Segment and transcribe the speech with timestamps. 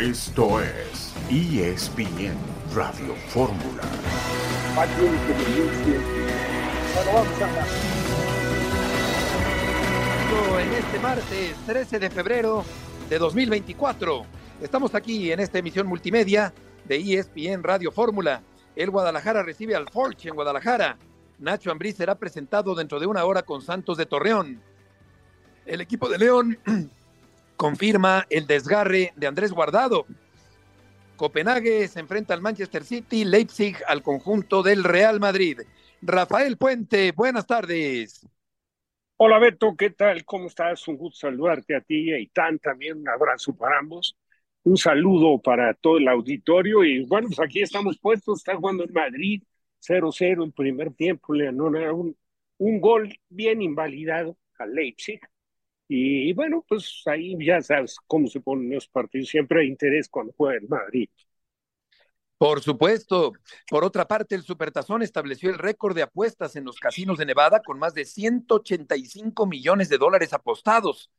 [0.00, 2.36] Esto es ESPN
[2.72, 3.82] Radio Fórmula.
[10.60, 12.64] En este martes 13 de febrero
[13.10, 14.24] de 2024,
[14.62, 16.54] estamos aquí en esta emisión multimedia
[16.84, 18.42] de ESPN Radio Fórmula.
[18.76, 20.96] El Guadalajara recibe al Forge en Guadalajara.
[21.40, 24.62] Nacho Ambriz será presentado dentro de una hora con Santos de Torreón.
[25.66, 26.56] El equipo de León
[27.58, 30.06] confirma el desgarre de Andrés Guardado.
[31.16, 35.60] Copenhague se enfrenta al Manchester City, Leipzig al conjunto del Real Madrid.
[36.00, 38.24] Rafael Puente, buenas tardes.
[39.16, 40.24] Hola Beto, ¿qué tal?
[40.24, 40.86] ¿Cómo estás?
[40.86, 42.98] Un gusto saludarte a ti y Tan también.
[42.98, 44.16] Un abrazo para ambos.
[44.62, 48.38] Un saludo para todo el auditorio y bueno, pues aquí estamos puestos.
[48.38, 49.42] Está jugando en Madrid
[49.80, 51.34] 0-0 el primer tiempo.
[51.34, 52.16] Le un,
[52.58, 55.20] un gol bien invalidado al Leipzig.
[55.88, 59.28] Y bueno, pues ahí ya sabes cómo se ponen los partidos.
[59.28, 61.08] Siempre hay interés cuando juega el Madrid.
[62.36, 63.32] Por supuesto.
[63.68, 67.62] Por otra parte, el Supertazón estableció el récord de apuestas en los casinos de Nevada
[67.62, 71.10] con más de 185 millones de dólares apostados.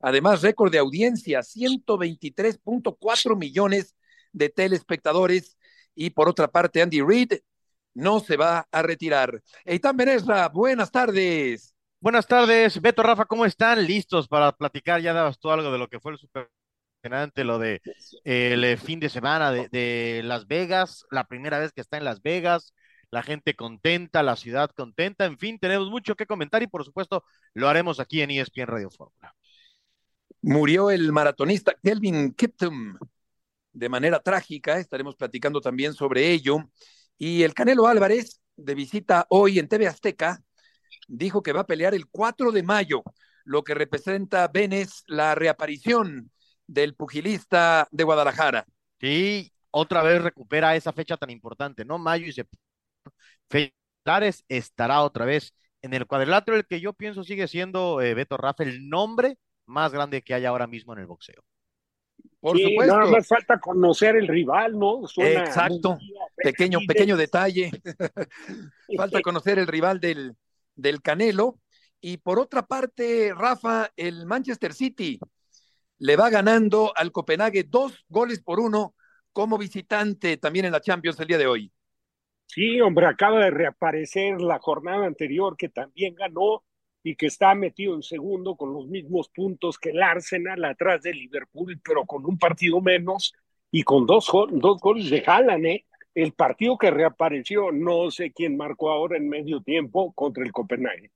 [0.00, 3.96] Además, récord de audiencia, 123.4 millones
[4.32, 5.56] de telespectadores.
[5.94, 7.32] Y por otra parte, Andy Reid
[7.94, 9.42] no se va a retirar.
[9.64, 11.74] Eitan Benesra, buenas tardes.
[12.02, 13.84] Buenas tardes, Beto, Rafa, ¿cómo están?
[13.86, 15.02] ¿Listos para platicar?
[15.02, 16.50] Ya dabas tú algo de lo que fue el Super
[17.44, 17.82] lo de
[18.24, 22.22] el eh, fin de semana de, Las Vegas, la primera vez que está en Las
[22.22, 22.72] Vegas,
[23.10, 27.24] la gente contenta, la ciudad contenta, en fin, tenemos mucho que comentar y por supuesto
[27.52, 29.34] lo haremos aquí en ESPN Radio Fórmula.
[30.40, 32.96] Murió el maratonista Kelvin Kiptum
[33.72, 36.58] de manera trágica, estaremos platicando también sobre ello.
[37.18, 40.42] Y el Canelo Álvarez, de visita hoy en TV Azteca,
[41.08, 43.02] dijo que va a pelear el 4 de mayo,
[43.44, 46.30] lo que representa Venes la reaparición
[46.66, 48.66] del pugilista de Guadalajara.
[49.00, 51.98] Sí, otra vez recupera esa fecha tan importante, ¿no?
[51.98, 53.74] Mayo y septiembre.
[54.48, 58.62] estará otra vez en el cuadrilátero, el que yo pienso sigue siendo eh, Beto Rafa,
[58.64, 61.42] el nombre más grande que hay ahora mismo en el boxeo.
[62.40, 62.96] Por supuesto.
[62.96, 65.02] Nada más falta conocer el rival, ¿no?
[65.16, 65.98] Exacto.
[66.36, 67.70] Pequeño, pequeño detalle.
[68.96, 70.36] falta conocer el rival del,
[70.74, 71.58] del Canelo.
[72.00, 75.18] Y por otra parte, Rafa, el Manchester City
[75.98, 78.94] le va ganando al Copenhague dos goles por uno
[79.32, 81.72] como visitante también en la Champions el día de hoy.
[82.46, 86.64] Sí, hombre, acaba de reaparecer la jornada anterior que también ganó
[87.02, 91.14] y que está metido en segundo con los mismos puntos que el Arsenal atrás de
[91.14, 93.32] Liverpool, pero con un partido menos
[93.70, 95.86] y con dos, dos goles de Haaland, ¿eh?
[96.20, 101.10] El partido que reapareció, no sé quién marcó ahora en medio tiempo contra el Copenhague.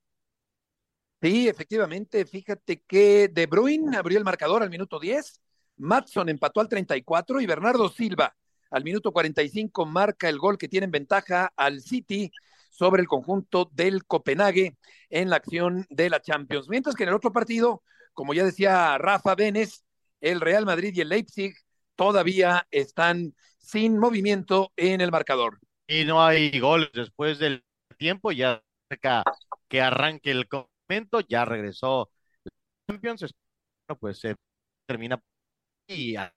[1.21, 5.41] Sí, efectivamente, fíjate que De Bruyne abrió el marcador al minuto 10,
[5.77, 8.35] Matson empató al 34 y Bernardo Silva
[8.71, 12.31] al minuto 45 marca el gol que tiene en ventaja al City
[12.71, 14.75] sobre el conjunto del Copenhague
[15.11, 16.67] en la acción de la Champions.
[16.67, 17.83] Mientras que en el otro partido,
[18.15, 19.85] como ya decía Rafa Benes,
[20.19, 21.53] el Real Madrid y el Leipzig
[21.95, 25.59] todavía están sin movimiento en el marcador.
[25.87, 27.63] Y no hay goles después del
[27.97, 28.63] tiempo, ya
[29.67, 30.47] que arranque el
[31.27, 32.11] ya regresó
[32.87, 33.25] Champions,
[33.99, 34.35] pues se
[34.85, 35.19] termina
[35.87, 36.31] y a,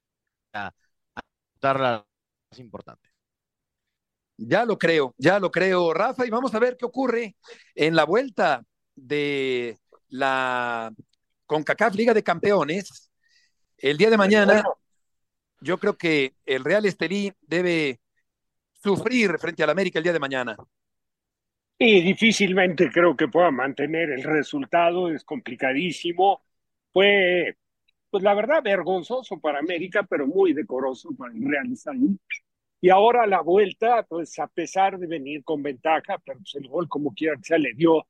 [1.61, 2.07] dar la
[2.51, 3.09] más importante.
[4.39, 7.37] Ya lo creo, ya lo creo, Rafa, y vamos a ver qué ocurre
[7.75, 8.63] en la vuelta
[8.95, 9.79] de
[10.09, 10.93] la
[11.47, 13.11] CONCACAF Liga de Campeones.
[13.77, 14.63] El día de mañana,
[15.61, 18.01] yo creo que el Real Estelí debe
[18.83, 20.57] sufrir frente al América el día de mañana.
[21.79, 26.43] Y difícilmente creo que pueda mantener el resultado, es complicadísimo.
[26.93, 27.57] Fue,
[28.11, 32.17] pues la verdad, vergonzoso para América, pero muy decoroso para el Real Madrid.
[32.81, 36.89] Y ahora la vuelta, pues a pesar de venir con ventaja, pero pues, el gol
[36.89, 38.07] como quiera se le dio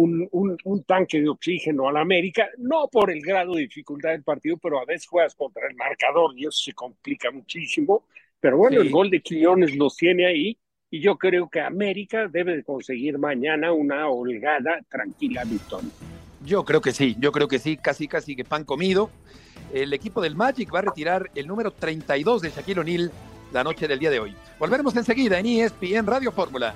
[0.00, 4.22] un, un, un, tanque de oxígeno al América, no por el grado de dificultad del
[4.22, 8.04] partido, pero a veces juegas contra el marcador y eso se complica muchísimo.
[8.40, 10.58] Pero bueno, el gol de Quiñones los tiene ahí
[10.90, 15.90] y yo creo que América debe de conseguir mañana una holgada, tranquila victoria.
[16.44, 19.10] Yo creo que sí, yo creo que sí, casi casi que pan comido.
[19.72, 23.12] El equipo del Magic va a retirar el número 32 de Shaquille O'Neal
[23.52, 24.34] la noche del día de hoy.
[24.58, 26.74] Volveremos enseguida en ESPN Radio Fórmula.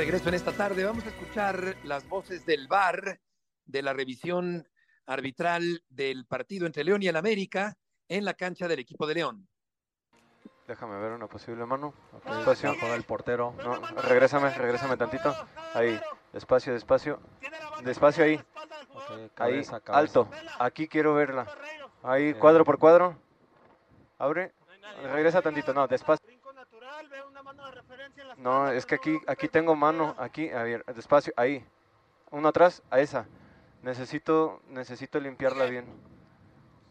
[0.00, 3.20] Regreso en esta tarde, vamos a escuchar las voces del VAR
[3.66, 4.66] de la revisión
[5.04, 7.76] arbitral del partido entre León y el América
[8.08, 9.46] en la cancha del equipo de León.
[10.66, 11.92] déjame ver una posible mano.
[12.24, 13.54] Ya juega el portero.
[13.62, 15.36] No, regrésame, regrésame tantito.
[15.74, 16.00] Ahí,
[16.32, 17.20] despacio, despacio.
[17.84, 18.40] Despacio ahí.
[19.10, 19.82] Ahí, cabeza.
[19.88, 20.30] alto.
[20.58, 21.46] Aquí quiero verla.
[22.02, 23.18] Ahí, cuadro por cuadro.
[24.16, 24.54] Abre.
[25.12, 25.74] Regresa tantito.
[25.74, 26.29] No, despacio.
[28.36, 30.14] No, es que aquí, aquí tengo mano.
[30.18, 31.32] Aquí, a ver, despacio.
[31.36, 31.64] Ahí.
[32.30, 33.26] Uno atrás, a esa.
[33.82, 35.86] Necesito, necesito limpiarla bien.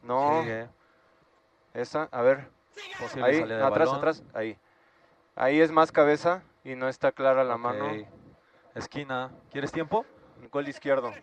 [0.04, 0.68] No, Sigue.
[1.74, 2.50] esa, a ver.
[3.00, 3.96] Posible Ahí, no, atrás, balón.
[3.98, 4.58] atrás, ahí.
[5.36, 7.90] Ahí es más cabeza y no está clara la mano.
[8.76, 9.32] Esquina.
[9.52, 10.06] ¿Quieres tiempo?
[10.52, 11.14] Gol izquierdo.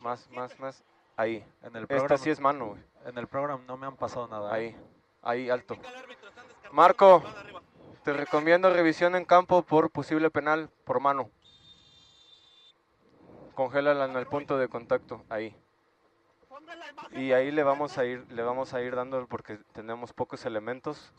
[0.00, 0.82] Más, más, más.
[1.16, 1.44] Ahí.
[1.62, 2.82] En el Esta programa, sí es mano, güey.
[3.06, 4.50] en el programa no me han pasado nada.
[4.50, 4.54] ¿eh?
[4.54, 4.76] Ahí.
[5.22, 5.76] Ahí, alto.
[6.76, 7.22] Marco,
[8.04, 11.30] te recomiendo revisión en campo por posible penal por mano.
[13.54, 15.56] Congélala en el punto de contacto, ahí.
[17.12, 21.14] Y ahí le vamos a ir, le vamos a ir dando porque tenemos pocos elementos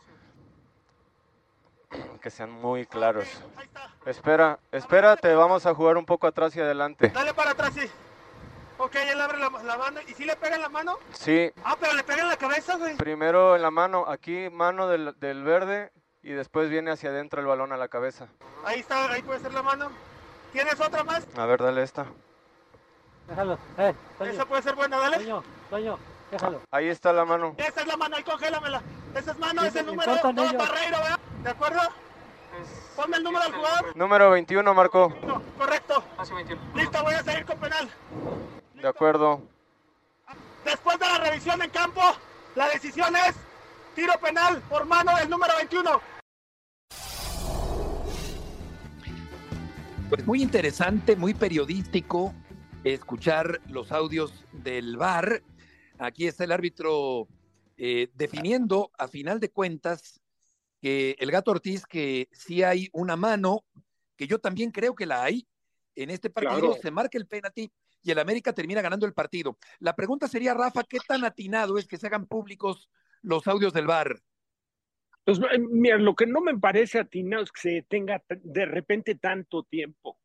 [2.21, 3.27] que sean muy claros.
[4.05, 7.09] Espera, espérate, vamos a jugar un poco atrás y adelante.
[7.09, 7.89] Dale para atrás, sí.
[8.79, 9.99] Ok, él abre la, la mano.
[10.07, 10.97] ¿Y si le pega en la mano?
[11.13, 12.95] Sí, Ah, pero le pega en la cabeza, güey.
[12.95, 15.91] primero en la mano, aquí mano del, del verde
[16.21, 18.27] y después viene hacia adentro el balón a la cabeza.
[18.65, 19.89] Ahí está, ahí puede ser la mano.
[20.53, 21.25] ¿Tienes otra más?
[21.37, 22.05] A ver, dale esta.
[23.27, 25.17] Déjalo, eh, Esa puede ser buena, dale.
[25.17, 25.99] Toño, Toño,
[26.31, 26.61] déjalo.
[26.71, 27.55] Ahí está la mano.
[27.57, 28.81] Esa es la mano, ahí congélamela.
[29.15, 30.13] Esa es mano, ese es el me número.
[30.13, 30.53] ellos.
[30.57, 31.19] Barreiro, ¿verdad?
[31.43, 31.81] ¿De acuerdo?
[32.95, 33.95] Ponme el número del jugador.
[33.95, 35.13] Número 21, Marco.
[35.57, 36.03] Correcto.
[36.73, 37.89] Listo, voy a seguir con penal.
[38.81, 39.41] De acuerdo.
[40.63, 42.01] Después de la revisión en campo,
[42.55, 43.35] la decisión es
[43.95, 46.01] tiro penal por mano del número 21.
[50.09, 52.33] Pues muy interesante, muy periodístico
[52.83, 55.41] escuchar los audios del VAR.
[55.97, 57.27] Aquí está el árbitro
[57.77, 60.21] eh, definiendo, a final de cuentas,
[60.79, 63.63] que el gato Ortiz, que sí hay una mano,
[64.15, 65.47] que yo también creo que la hay.
[65.95, 66.77] En este partido Claro.
[66.79, 67.71] se marca el penalti
[68.07, 69.57] y el América termina ganando el partido.
[69.79, 72.89] La pregunta sería, Rafa, ¿qué tan atinado es que se hagan públicos
[73.21, 74.21] los audios del VAR?
[75.25, 78.65] Pues eh, mira, lo que no me parece atinado es que se detenga t- de
[78.65, 80.17] repente tanto tiempo.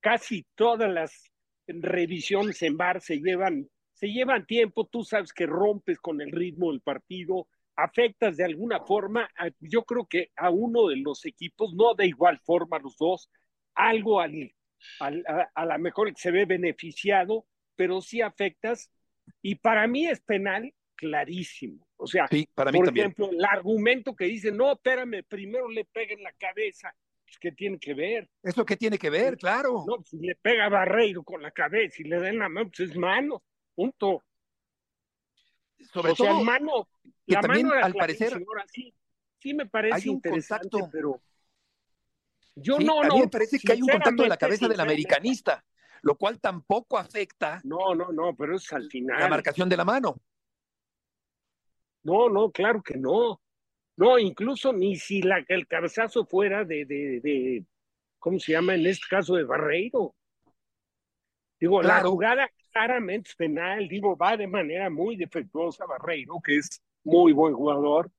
[0.00, 1.32] Casi todas las
[1.66, 6.72] revisiones en bar se llevan, se llevan tiempo, tú sabes que rompes con el ritmo
[6.72, 9.30] del partido, afectas de alguna forma,
[9.60, 13.30] yo creo que a uno de los equipos, no de igual forma los dos,
[13.74, 14.52] algo al,
[14.98, 17.46] al- a, a lo mejor se ve beneficiado,
[17.76, 18.90] pero sí afectas,
[19.42, 21.86] y para mí es penal clarísimo.
[21.96, 23.06] O sea, Sí, para mí por también.
[23.06, 26.94] ejemplo, el argumento que dice, no, espérame, primero le pega en la cabeza,
[27.24, 28.28] pues, ¿qué tiene que ver?
[28.42, 29.36] ¿Eso qué tiene que ver?
[29.36, 29.84] Claro.
[29.86, 32.70] No, si le pega a Barreiro con la cabeza y le da en la mano,
[32.70, 33.42] pues es mano,
[33.74, 34.22] punto.
[35.92, 36.88] Sobre o sea, todo, mano,
[37.26, 38.94] que la también, mano al parecer, ahora sí,
[39.38, 40.90] sí me parece interesante, contacto.
[40.92, 41.20] pero
[42.54, 43.14] yo Sí, no, a no.
[43.14, 45.64] mí me parece que hay un contacto en la cabeza del americanista,
[46.02, 49.30] lo cual tampoco afecta No, no, no, pero es al la final.
[49.30, 50.16] marcación de la mano.
[52.04, 53.40] No, no, claro que no.
[53.96, 57.64] No, incluso ni si la, el cabezazo fuera de, de, de,
[58.18, 58.74] ¿cómo se llama?
[58.74, 60.14] En este caso de Barreiro.
[61.60, 66.82] Digo, la jugada claramente es penal, digo, va de manera muy defectuosa Barreiro, que es
[67.04, 68.10] muy buen jugador,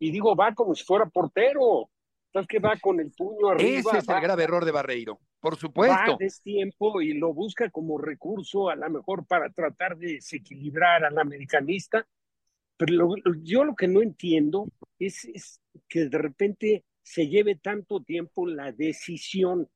[0.00, 1.90] y digo, va como si fuera portero.
[2.32, 3.90] ¿Sabes que va con el puño arriba?
[3.90, 6.12] Ese es va- el grave error de Barreiro, por va supuesto.
[6.14, 11.18] a destiempo y lo busca como recurso a lo mejor para tratar de desequilibrar al
[11.18, 12.06] americanista.
[12.76, 14.66] Pero lo- yo lo que no entiendo
[14.98, 19.68] es, es que de repente se lleve tanto tiempo la decisión.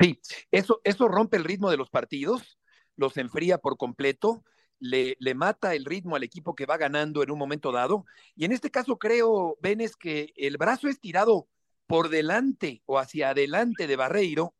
[0.00, 0.18] Sí,
[0.50, 2.58] eso, eso rompe el ritmo de los partidos,
[2.96, 4.44] los enfría por completo,
[4.78, 8.04] le, le mata el ritmo al equipo que va ganando en un momento dado.
[8.34, 11.48] Y en este caso creo, Benes, que el brazo estirado
[11.86, 14.54] por delante o hacia adelante de Barreiro,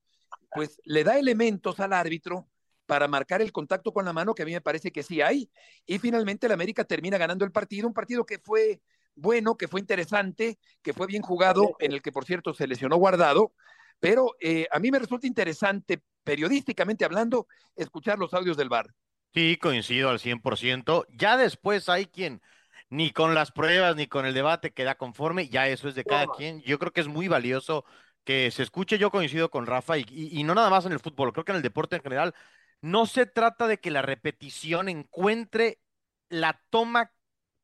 [0.52, 2.48] pues le da elementos al árbitro
[2.86, 5.50] para marcar el contacto con la mano, que a mí me parece que sí hay.
[5.86, 8.80] Y finalmente el América termina ganando el partido, un partido que fue
[9.16, 12.96] bueno, que fue interesante, que fue bien jugado, en el que por cierto se lesionó
[12.96, 13.52] guardado,
[14.00, 18.92] pero eh, a mí me resulta interesante, periodísticamente hablando, escuchar los audios del bar.
[19.34, 21.06] Sí, coincido al 100%.
[21.10, 22.40] Ya después hay quien
[22.88, 26.28] ni con las pruebas ni con el debate queda conforme, ya eso es de cada
[26.28, 26.60] quien.
[26.62, 27.84] Yo creo que es muy valioso
[28.24, 31.00] que se escuche, yo coincido con Rafa, y, y- y no nada más en el
[31.00, 32.34] fútbol, creo que en el deporte en general,
[32.80, 35.80] no se trata de que la repetición encuentre
[36.28, 37.12] la toma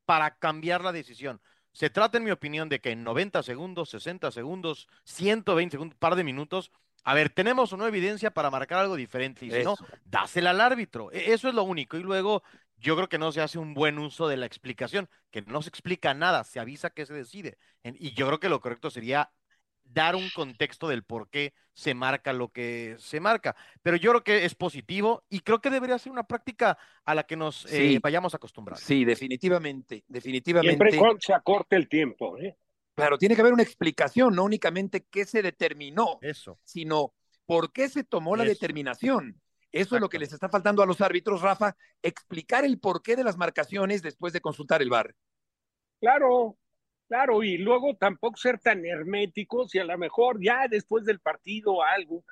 [0.04, 1.40] para cambiar la decisión.
[1.72, 6.16] Se trata, en mi opinión, de que en 90 segundos, 60 segundos, 120 segundos, par
[6.16, 6.72] de minutos,
[7.04, 10.60] a ver, tenemos o no evidencia para marcar algo diferente, y si no, dásela al
[10.60, 11.10] árbitro.
[11.12, 11.96] E, eso es lo único.
[11.96, 12.42] Y luego,
[12.76, 15.68] yo creo que no se hace un buen uso de la explicación, que no se
[15.68, 17.58] explica nada, se avisa que se decide.
[17.82, 19.30] Y yo creo que lo correcto sería
[19.92, 23.56] dar un contexto del por qué se marca lo que se marca.
[23.82, 27.24] Pero yo creo que es positivo y creo que debería ser una práctica a la
[27.24, 28.78] que nos eh, vayamos a acostumbrar.
[28.78, 30.76] Sí, definitivamente, definitivamente.
[30.76, 32.38] Siempre cuando se acorte el tiempo.
[32.38, 32.56] ¿eh?
[33.00, 36.58] Claro, tiene que haber una explicación, no únicamente qué se determinó, Eso.
[36.64, 37.14] sino
[37.46, 39.40] por qué se tomó la determinación.
[39.72, 43.24] Eso es lo que les está faltando a los árbitros, Rafa, explicar el porqué de
[43.24, 45.14] las marcaciones después de consultar el VAR.
[46.00, 46.58] Claro,
[47.10, 51.82] Claro, y luego tampoco ser tan herméticos y a lo mejor ya después del partido
[51.82, 52.22] algo,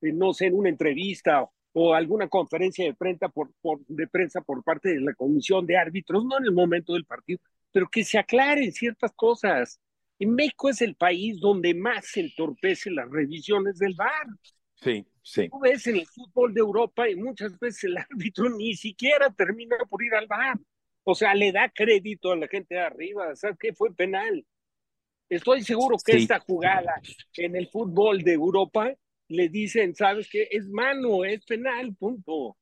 [0.00, 3.50] eh, no sé, en una entrevista o alguna conferencia de prensa por,
[3.86, 7.38] de prensa por parte de la comisión de árbitros, no en el momento del partido,
[7.70, 9.78] pero que se aclaren ciertas cosas.
[10.20, 14.26] En México es el país donde más se entorpecen las revisiones del VAR.
[14.74, 15.48] Sí, sí.
[15.48, 19.76] Tú ves en el fútbol de Europa y muchas veces el árbitro ni siquiera termina
[19.88, 20.58] por ir al VAR.
[21.04, 23.34] O sea, le da crédito a la gente de arriba.
[23.34, 23.72] ¿Sabes qué?
[23.72, 24.44] Fue penal.
[25.30, 27.00] Estoy seguro que esta jugada
[27.36, 28.92] en el fútbol de Europa
[29.28, 30.48] le dicen, ¿sabes qué?
[30.50, 32.58] Es mano, es penal, punto.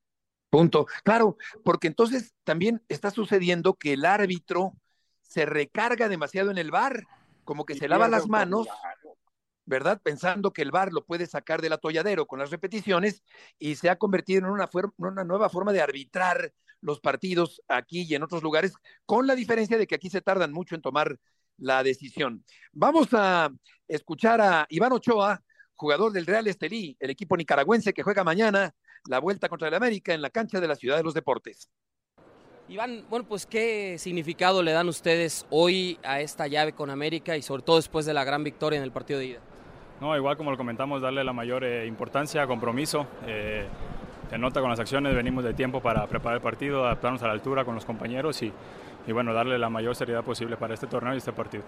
[0.49, 0.85] Punto.
[1.03, 1.35] Claro,
[1.65, 4.73] porque entonces también está sucediendo que el árbitro
[5.21, 7.05] se recarga demasiado en el bar,
[7.49, 8.67] como que se lava las manos,
[9.65, 9.99] ¿verdad?
[10.03, 13.23] Pensando que el bar lo puede sacar del atolladero con las repeticiones
[13.57, 18.13] y se ha convertido en una, una nueva forma de arbitrar los partidos aquí y
[18.13, 18.75] en otros lugares,
[19.07, 21.19] con la diferencia de que aquí se tardan mucho en tomar
[21.57, 22.45] la decisión.
[22.71, 23.49] Vamos a
[23.87, 25.41] escuchar a Iván Ochoa,
[25.73, 28.75] jugador del Real Estelí, el equipo nicaragüense que juega mañana
[29.07, 31.67] la vuelta contra el América en la cancha de la Ciudad de los Deportes.
[32.69, 37.41] Iván, bueno, pues qué significado le dan ustedes hoy a esta llave con América y
[37.41, 39.39] sobre todo después de la gran victoria en el partido de ida.
[39.99, 43.07] No, igual como lo comentamos, darle la mayor eh, importancia, compromiso.
[43.25, 43.65] Eh,
[44.29, 47.33] se nota con las acciones, venimos de tiempo para preparar el partido, adaptarnos a la
[47.33, 48.53] altura con los compañeros y,
[49.07, 51.63] y bueno, darle la mayor seriedad posible para este torneo y este partido.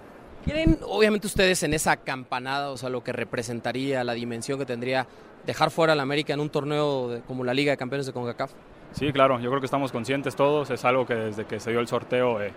[0.45, 5.07] ¿Quieren, obviamente ustedes en esa campanada, o sea, lo que representaría, la dimensión que tendría
[5.47, 8.51] dejar fuera a la América en un torneo como la Liga de Campeones de CONCACAF?
[8.91, 11.79] Sí, claro, yo creo que estamos conscientes todos, es algo que desde que se dio
[11.79, 12.51] el sorteo eh,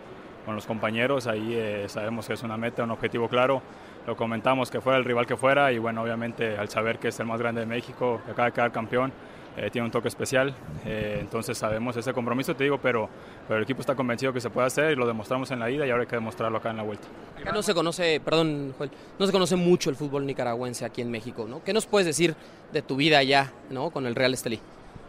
[0.45, 3.62] con los compañeros, ahí eh, sabemos que es una meta, un objetivo claro,
[4.07, 7.21] lo comentamos que fuera el rival que fuera y bueno, obviamente al saber que es
[7.21, 9.12] el más grande de México, que acaba de quedar campeón,
[9.57, 10.53] eh, tiene un toque especial,
[10.85, 13.09] eh, entonces sabemos ese compromiso, te digo, pero,
[13.47, 15.87] pero el equipo está convencido que se puede hacer y lo demostramos en la ida
[15.87, 17.07] y ahora hay que demostrarlo acá en la vuelta.
[17.53, 21.47] no se conoce, perdón, Joel, no se conoce mucho el fútbol nicaragüense aquí en México,
[21.49, 21.62] ¿no?
[21.62, 22.35] ¿Qué nos puedes decir
[22.73, 23.91] de tu vida allá, ¿no?
[23.91, 24.59] Con el Real Estelí.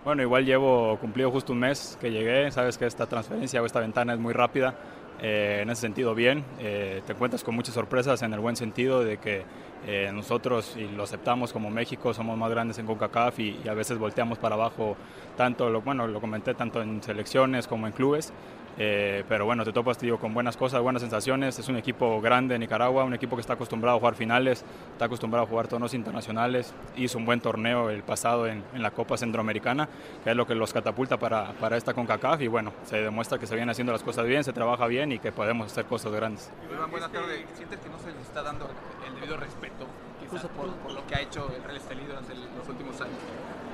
[0.05, 3.79] Bueno, igual llevo cumplido justo un mes que llegué, sabes que esta transferencia o esta
[3.79, 4.75] ventana es muy rápida,
[5.19, 9.17] eh, en ese sentido bien, te encuentras con muchas sorpresas en el buen sentido de
[9.17, 9.43] que
[9.87, 13.73] eh, nosotros, y lo aceptamos como México, somos más grandes en CONCACAF y, y, a
[13.73, 14.95] veces volteamos para abajo,
[15.37, 18.31] tanto, lo, bueno, lo comenté tanto en selecciones como en clubes,
[18.77, 21.57] eh, pero bueno, te topas digo, con buenas cosas, buenas sensaciones.
[21.59, 25.45] Es un equipo grande Nicaragua, un equipo que está acostumbrado a jugar finales, está acostumbrado
[25.45, 26.73] a jugar torneos internacionales.
[26.97, 29.87] Hizo un buen torneo el pasado en, en la Copa Centroamericana,
[30.23, 32.41] que es lo que los catapulta para, para, esta CONCACAF.
[32.41, 35.19] Y bueno, se demuestra que se vienen haciendo las cosas bien, se trabaja bien y
[35.19, 36.51] que podemos hacer cosas grandes.
[37.55, 38.69] ¿Sientes que no se les está dando
[39.07, 39.85] el debido respeto
[40.29, 43.15] por, por lo que ha hecho el Real Estelí durante los últimos años?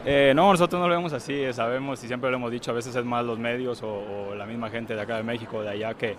[0.03, 2.95] Eh, no, nosotros no lo vemos así, sabemos y siempre lo hemos dicho, a veces
[2.95, 6.15] es más los medios o, la misma gente de acá de México, de allá, que,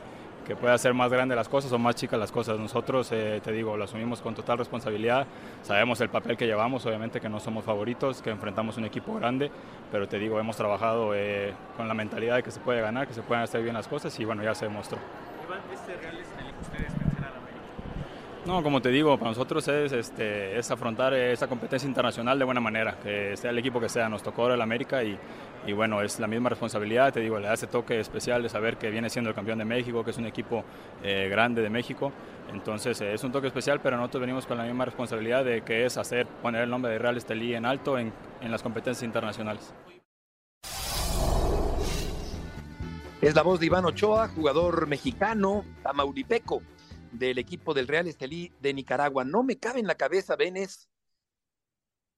[0.46, 2.60] que puede hacer más grandes las cosas o más chicas las cosas.
[2.60, 5.26] Nosotros, eh, te digo, lo asumimos con total responsabilidad,
[5.62, 9.50] sabemos el papel que llevamos, obviamente que no somos favoritos, que enfrentamos un equipo grande,
[9.90, 13.14] pero te digo, hemos trabajado eh, con la mentalidad de que se puede ganar, que
[13.14, 14.98] se pueden hacer bien las cosas y bueno, ya se demostró.
[15.44, 16.18] Iván, este Real
[16.60, 17.01] ustedes vencer a la América.
[18.44, 22.60] No, como te digo, para nosotros es, este, es afrontar esa competencia internacional de buena
[22.60, 25.16] manera, que sea el equipo que sea, nos tocó ahora el América y,
[25.64, 28.78] y bueno, es la misma responsabilidad, te digo, le da ese toque especial de saber
[28.78, 30.64] que viene siendo el campeón de México, que es un equipo
[31.04, 32.10] eh, grande de México,
[32.52, 35.84] entonces eh, es un toque especial, pero nosotros venimos con la misma responsabilidad de que
[35.84, 39.72] es hacer, poner el nombre de Real Estelí en alto en, en las competencias internacionales.
[43.20, 46.60] Es la voz de Iván Ochoa, jugador mexicano, tamaulipeco
[47.12, 49.24] del equipo del Real Estelí de Nicaragua.
[49.24, 50.90] No me cabe en la cabeza, Benes,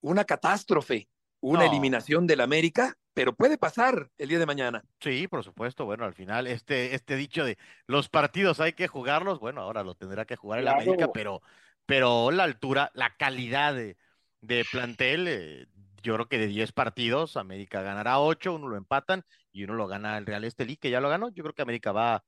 [0.01, 1.09] una catástrofe,
[1.41, 1.67] una No.
[1.67, 4.85] eliminación del América, pero puede pasar el día de mañana.
[5.01, 5.85] Sí, por supuesto.
[5.85, 9.95] Bueno, al final, este, este dicho de los partidos hay que jugarlos, bueno, ahora lo
[9.95, 10.81] tendrá que jugar el Claro.
[10.81, 11.43] América, pero,
[11.85, 13.99] pero la altura, la calidad de,
[14.41, 15.67] de plantel, eh,
[16.03, 19.87] yo creo que de 10 partidos, América ganará 8, uno lo empatan y uno lo
[19.87, 21.29] gana el Real Estelí, que ya lo ganó.
[21.31, 22.25] Yo creo que América va,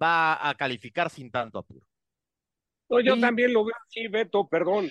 [0.00, 1.86] va a calificar sin tanto apuro.
[2.90, 4.90] No, yo Y- también lo veo así, Beto, perdón.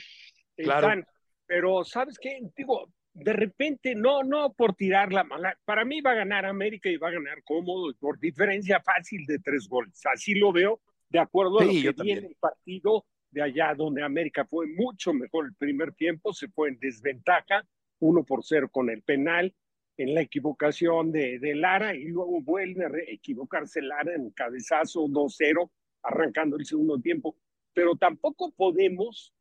[0.55, 0.87] Claro.
[0.87, 1.05] Están-
[1.45, 2.39] Pero, ¿sabes qué?
[2.55, 5.57] Digo, de repente, no, no por tirar la mala.
[5.65, 9.39] Para mí va a ganar América y va a ganar cómodo, por diferencia fácil de
[9.39, 9.99] tres goles.
[10.13, 10.79] Así lo veo,
[11.09, 15.11] de acuerdo a Sí, lo que viene el partido de allá, donde América fue mucho
[15.13, 17.65] mejor el primer tiempo, se fue en desventaja,
[17.99, 19.53] uno por cero con el penal,
[19.97, 25.71] en la equivocación de, de Lara, y luego vuelve a equivocarse Lara en cabezazo 2-0,
[26.03, 27.35] arrancando el segundo tiempo.
[27.73, 29.33] Pero tampoco podemos,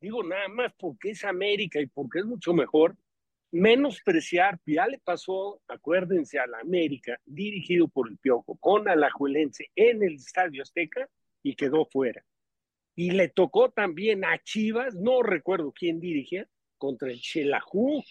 [0.00, 2.96] digo nada más porque es América y porque es mucho mejor,
[3.50, 10.02] menospreciar, ya le pasó, acuérdense, a la América, dirigido por el Piojo, con Alajuelense en
[10.02, 11.08] el Estadio Azteca
[11.42, 12.24] y quedó fuera.
[12.94, 18.02] Y le tocó también a Chivas, no recuerdo quién dirigía, contra el Xelajú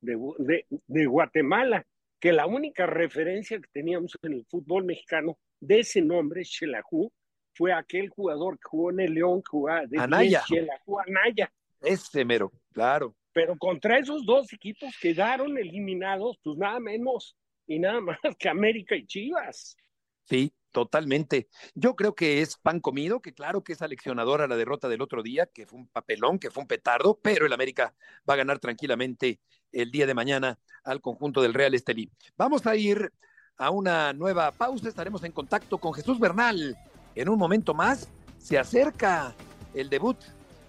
[0.00, 1.86] de, de, Guatemala,
[2.20, 7.12] que la única referencia que teníamos en el fútbol mexicano de ese nombre, Xelajú,
[7.58, 10.44] fue aquel jugador que jugó en el León, que jugaba de Anaya.
[10.48, 11.52] 10, Xelajú Anaya.
[11.80, 13.16] Ese mero, claro.
[13.32, 17.36] Pero contra esos dos equipos quedaron eliminados, pues nada menos
[17.66, 19.76] y nada más que América y Chivas.
[20.22, 21.48] Sí, totalmente.
[21.74, 25.24] Yo creo que es pan comido, que claro que es aleccionadora la derrota del otro
[25.24, 27.92] día, que fue un papelón, que fue un petardo, pero el América
[28.28, 29.40] va a ganar tranquilamente
[29.72, 32.08] el día de mañana al conjunto del Real Estelí.
[32.36, 33.10] Vamos a ir
[33.56, 36.76] a una nueva pausa, estaremos en contacto con Jesús Bernal.
[37.18, 38.08] En un momento más
[38.38, 39.34] se acerca
[39.74, 40.16] el debut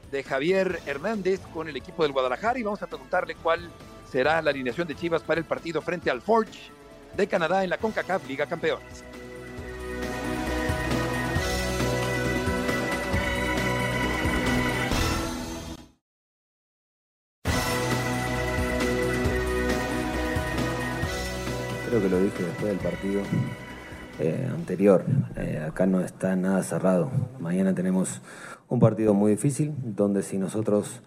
[0.09, 3.69] de Javier Hernández con el equipo del Guadalajara y vamos a preguntarle cuál
[4.11, 6.71] será la alineación de Chivas para el partido frente al Forge
[7.15, 9.03] de Canadá en la CONCACAF Liga Campeones.
[21.87, 23.21] Creo que lo dije después del partido
[24.19, 25.05] eh, anterior.
[25.37, 27.09] Eh, acá no está nada cerrado.
[27.39, 28.21] Mañana tenemos
[28.67, 31.01] un partido muy difícil, donde si nosotros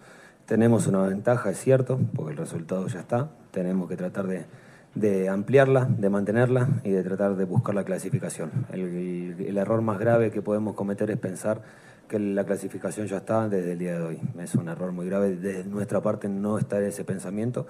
[0.45, 5.85] tenemos una ventaja, es cierto, porque el resultado ya está, tenemos que tratar de, ampliarla,
[5.85, 8.51] de mantenerla y de tratar de buscar la clasificación.
[8.71, 11.61] El error más grave que podemos cometer es pensar
[12.07, 14.19] que la clasificación ya está desde el día de hoy.
[14.39, 17.65] Es un error muy grave desde nuestra parte no estar ese pensamiento.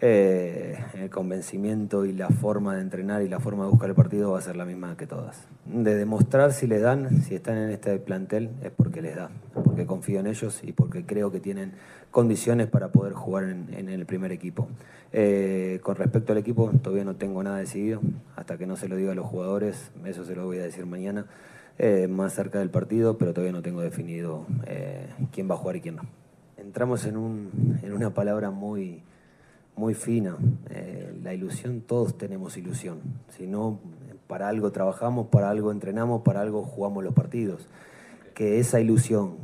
[0.00, 4.32] Eh, el convencimiento y la forma de entrenar y la forma de buscar el partido
[4.32, 5.46] va a ser la misma que todas.
[5.64, 9.86] De demostrar si les dan, si están en este plantel, es porque les da, porque
[9.86, 11.72] confío en ellos y porque creo que tienen
[12.10, 14.68] condiciones para poder jugar en, en el primer equipo.
[15.16, 18.00] Eh, con respecto al equipo, todavía no tengo nada decidido,
[18.34, 20.86] hasta que no se lo diga a los jugadores, eso se lo voy a decir
[20.86, 21.26] mañana,
[21.78, 25.76] eh, más cerca del partido, pero todavía no tengo definido eh, quién va a jugar
[25.76, 26.02] y quién no.
[26.56, 29.02] Entramos en, un, en una palabra muy,
[29.76, 30.36] muy fina.
[30.70, 33.00] Eh, la ilusión, todos tenemos ilusión.
[33.28, 33.80] Si no,
[34.26, 37.68] para algo trabajamos, para algo entrenamos, para algo jugamos los partidos.
[38.34, 39.36] Que esa ilusión,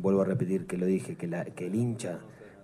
[0.00, 2.18] vuelvo a repetir que lo dije, que, la, que el hincha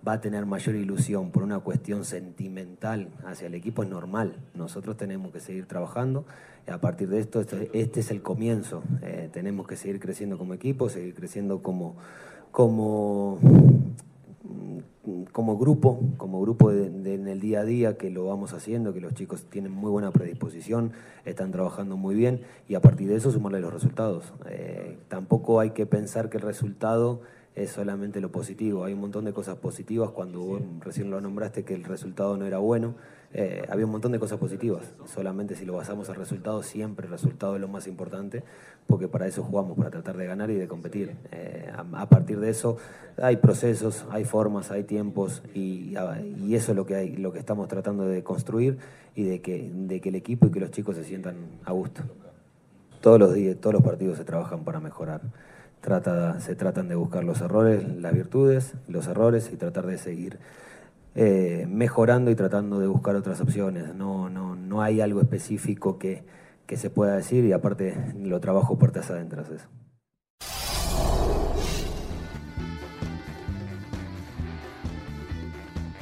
[0.07, 4.37] va a tener mayor ilusión por una cuestión sentimental hacia el equipo es normal.
[4.55, 6.27] Nosotros tenemos que seguir trabajando.
[6.67, 8.83] Y a partir de esto, este, es el comienzo.
[9.03, 11.97] Eh, tenemos que seguir creciendo como equipo, seguir creciendo como,
[12.51, 13.39] como
[15.59, 19.45] grupo, como grupo en el día a día que lo vamos haciendo, que los chicos
[19.51, 20.93] tienen muy buena predisposición,
[21.25, 24.33] están trabajando muy bien y a partir de eso sumarle los resultados.
[24.49, 27.21] Eh, tampoco hay que pensar que el resultado
[27.55, 31.65] es solamente lo positivo, hay un montón de cosas positivas, cuando vos recién lo nombraste
[31.65, 32.95] que el resultado no era bueno,
[33.33, 37.13] eh, había un montón de cosas positivas, solamente si lo basamos al resultado, siempre el
[37.13, 38.43] resultado es lo más importante,
[38.87, 41.17] porque para eso jugamos, para tratar de ganar y de competir.
[41.33, 42.77] Eh, a, a partir de eso
[43.17, 45.95] hay procesos, hay formas, hay tiempos y,
[46.39, 48.79] y eso es lo que, hay, lo que estamos tratando de construir
[49.15, 52.03] y de que, de que el equipo y que los chicos se sientan a gusto.
[53.01, 55.21] Todos los días, todos los partidos se trabajan para mejorar.
[55.85, 60.39] Se tratan de buscar los errores, las virtudes, los errores y tratar de seguir
[61.15, 63.95] eh, mejorando y tratando de buscar otras opciones.
[63.95, 66.25] No, no, no hay algo específico que,
[66.67, 69.43] que se pueda decir y aparte lo trabajo puertas adentro.
[69.43, 69.69] Eso.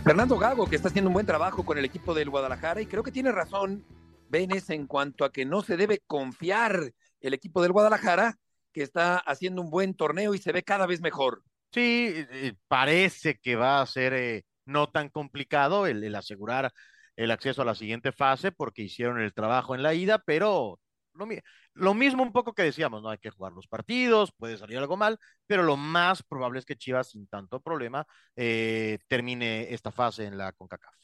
[0.04, 3.02] Fernando Gago, que está haciendo un buen trabajo con el equipo del Guadalajara y creo
[3.02, 3.84] que tiene razón,
[4.28, 8.38] Benes, en cuanto a que no se debe confiar el equipo del Guadalajara,
[8.72, 11.42] que está haciendo un buen torneo y se ve cada vez mejor.
[11.72, 12.26] Sí,
[12.68, 16.72] parece que va a ser eh, no tan complicado el, el asegurar
[17.16, 20.80] el acceso a la siguiente fase porque hicieron el trabajo en la ida, pero
[21.14, 21.26] lo,
[21.74, 24.96] lo mismo un poco que decíamos, no hay que jugar los partidos, puede salir algo
[24.96, 28.06] mal, pero lo más probable es que Chivas sin tanto problema
[28.36, 30.94] eh, termine esta fase en la CONCACAF.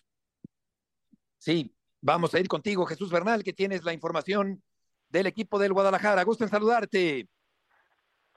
[1.36, 4.62] Sí, vamos a ir contigo, Jesús Bernal, que tienes la información
[5.08, 6.24] del equipo del Guadalajara.
[6.24, 7.28] Gusto en saludarte.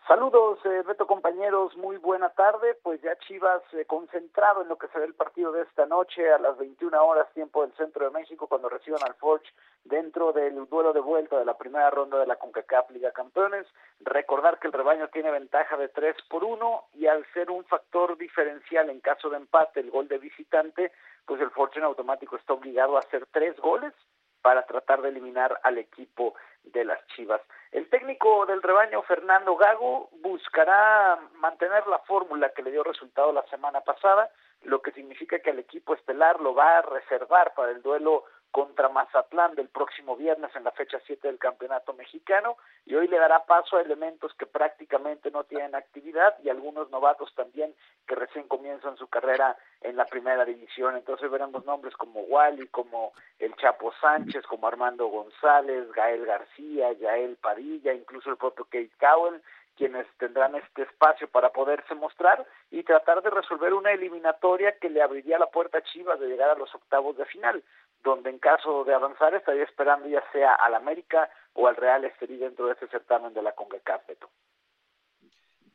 [0.08, 2.76] Saludos, eh, Beto compañeros, muy buena tarde.
[2.82, 6.40] Pues ya Chivas eh, concentrado en lo que será el partido de esta noche a
[6.40, 9.48] las 21 horas tiempo del centro de México cuando reciban al Forge
[9.84, 13.68] dentro del duelo de vuelta de la primera ronda de la CONCACAF Liga Campeones.
[14.00, 18.18] Recordar que el rebaño tiene ventaja de 3 por 1 y al ser un factor
[18.18, 20.92] diferencial en caso de empate el gol de visitante,
[21.28, 23.94] pues el Forge en automático está obligado a hacer tres goles
[24.41, 27.41] para tratar de eliminar al equipo de las Chivas.
[27.71, 33.43] El técnico del rebaño, Fernando Gago, buscará mantener la fórmula que le dio resultado la
[33.43, 34.30] semana pasada,
[34.63, 38.90] lo que significa que el equipo estelar lo va a reservar para el duelo contra
[38.90, 43.46] Mazatlán del próximo viernes en la fecha 7 del Campeonato Mexicano y hoy le dará
[43.46, 47.74] paso a elementos que prácticamente no tienen actividad y algunos novatos también
[48.08, 50.98] que recién comienzan su carrera en la primera división.
[50.98, 57.38] Entonces veremos nombres como Wally, como el Chapo Sánchez, como Armando González, Gael García, Yael
[57.38, 59.42] Padilla, incluso el propio Kate Cowell
[59.78, 65.02] quienes tendrán este espacio para poderse mostrar y tratar de resolver una eliminatoria que le
[65.02, 67.64] abriría la puerta a Chivas de llegar a los octavos de final
[68.04, 72.38] donde en caso de avanzar estaría esperando ya sea al América o al Real Estelí
[72.38, 74.04] dentro de ese certamen de la CONCACAF,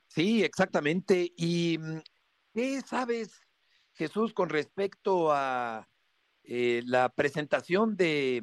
[0.09, 1.33] Sí, exactamente.
[1.37, 1.99] ¿Y mm,
[2.55, 3.43] qué sabes,
[3.93, 5.87] Jesús, con respecto a
[6.45, 8.43] eh, la presentación de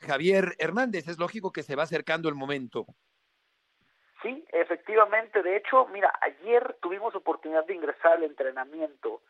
[0.00, 1.08] Javier Hernández?
[1.08, 2.86] Es lógico que se va acercando el momento.
[4.22, 5.42] Sí, efectivamente.
[5.42, 9.22] De hecho, mira, ayer tuvimos oportunidad de ingresar al entrenamiento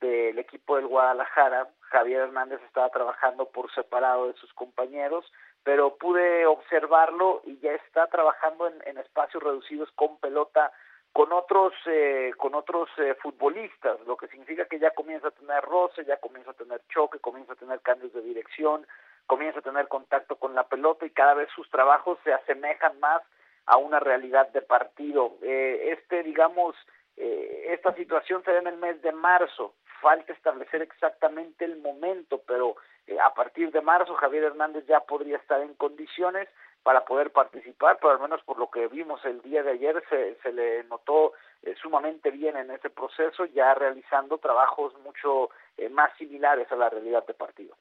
[0.00, 1.68] del equipo del Guadalajara.
[1.90, 5.24] Javier Hernández estaba trabajando por separado de sus compañeros,
[5.62, 10.72] pero pude observarlo y ya está trabajando en, espacios reducidos con pelota
[11.12, 15.62] con otros eh, con otros eh, futbolistas, lo que significa que ya comienza a tener
[15.64, 18.86] roce, ya comienza a tener choque, comienza a tener cambios de dirección,
[19.26, 23.22] comienza a tener contacto con la pelota y cada vez sus trabajos se asemejan más
[23.66, 25.36] a una realidad de partido.
[25.42, 26.76] Eh, este, digamos,
[27.16, 32.76] esta situación se da en el mes de marzo falta establecer exactamente el momento, pero
[33.06, 36.48] eh, a partir de marzo Javier Hernández ya podría estar en condiciones
[36.82, 40.36] para poder participar, pero al menos por lo que vimos el día de ayer se,
[40.42, 41.32] se le notó
[41.62, 46.88] eh, sumamente bien en ese proceso, ya realizando trabajos mucho eh, más similares a la
[46.88, 47.76] realidad de partido.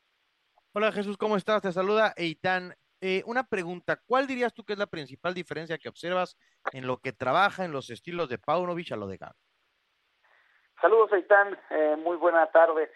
[0.74, 1.62] Hola Jesús, ¿cómo estás?
[1.62, 2.76] Te saluda Eitan.
[3.26, 6.36] una pregunta, ¿cuál dirías tú que es la principal diferencia que observas
[6.72, 9.08] en lo que trabaja en los estilos de Paunovic a lo?
[10.82, 11.58] Saludos, Aitán.
[11.72, 12.92] Eh, muy buena tarde.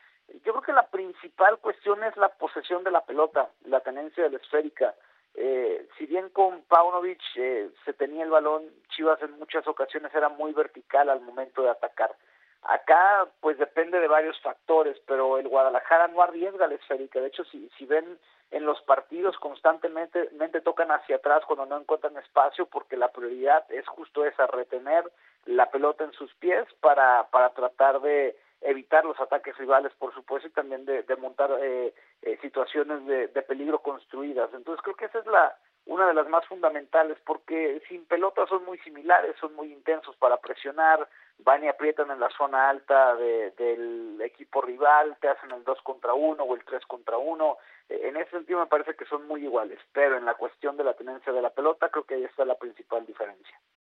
[0.45, 4.29] Yo creo que la principal cuestión es la posesión de la pelota, la tenencia de
[4.29, 4.93] la esférica.
[5.33, 10.29] Eh, si bien con Paunovic eh, se tenía el balón, Chivas en muchas ocasiones era
[10.29, 12.15] muy vertical al momento de atacar.
[12.63, 17.19] Acá, pues depende de varios factores, pero el Guadalajara no arriesga la esférica.
[17.19, 18.19] De hecho, si, si ven
[18.51, 20.29] en los partidos constantemente
[20.61, 25.03] tocan hacia atrás cuando no encuentran espacio, porque la prioridad es justo esa, retener
[25.45, 30.47] la pelota en sus pies para, para tratar de evitar los ataques rivales, por supuesto,
[30.47, 34.53] y también de, montar eh, eh, situaciones de, de peligro construidas.
[34.53, 38.63] Entonces creo que esa es la, una de las más fundamentales, porque sin pelota son
[38.65, 41.07] muy similares, son muy intensos para presionar,
[41.39, 46.13] van y aprietan en la zona alta del equipo rival, te hacen el 2 contra
[46.13, 47.57] 1 o el 3 contra 1.
[47.89, 50.83] Eh, en ese sentido me parece que son muy iguales, pero en la cuestión de
[50.83, 53.59] la tenencia de la pelota creo que ahí está la principal diferencia.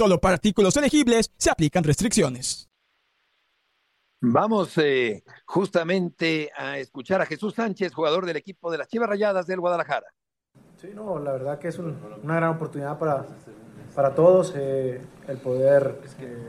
[0.00, 2.70] Solo para artículos elegibles se aplican restricciones.
[4.22, 9.46] Vamos eh, justamente a escuchar a Jesús Sánchez, jugador del equipo de las Chivas Rayadas
[9.46, 10.06] del Guadalajara.
[10.78, 13.26] Sí, no, la verdad que es una gran oportunidad para,
[13.94, 16.48] para todos eh, el poder eh,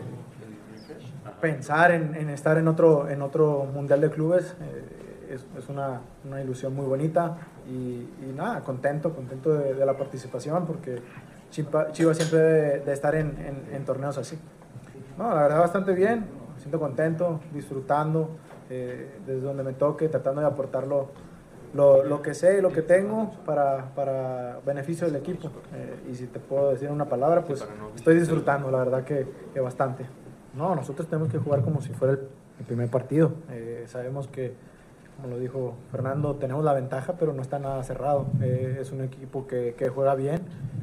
[1.41, 4.55] pensar en, estar en otro, en otro Mundial de Clubes.
[4.61, 7.37] Eh, es, una, una, ilusión muy bonita
[7.67, 11.01] y, nada, contento, contento de, la participación porque
[11.51, 14.39] Chivas siempre de, estar en, en, torneos así.
[15.17, 18.29] No, la verdad bastante bien, me siento contento, disfrutando.
[18.71, 21.09] eh, desde donde me toque, tratando de aportar lo,
[21.73, 25.49] lo, lo que sé y lo que tengo para, para beneficio del equipo.
[25.75, 29.59] Eh, y si te puedo decir una palabra, pues estoy disfrutando, la verdad que, que
[29.59, 30.05] bastante.
[30.55, 32.19] No, nosotros tenemos que jugar como si fuera el,
[32.59, 33.33] el primer partido.
[33.49, 34.53] Eh, sabemos que,
[35.15, 38.27] como lo dijo Fernando, tenemos la ventaja, pero no está nada cerrado.
[38.41, 40.41] Eh, es un equipo que, que, juega bien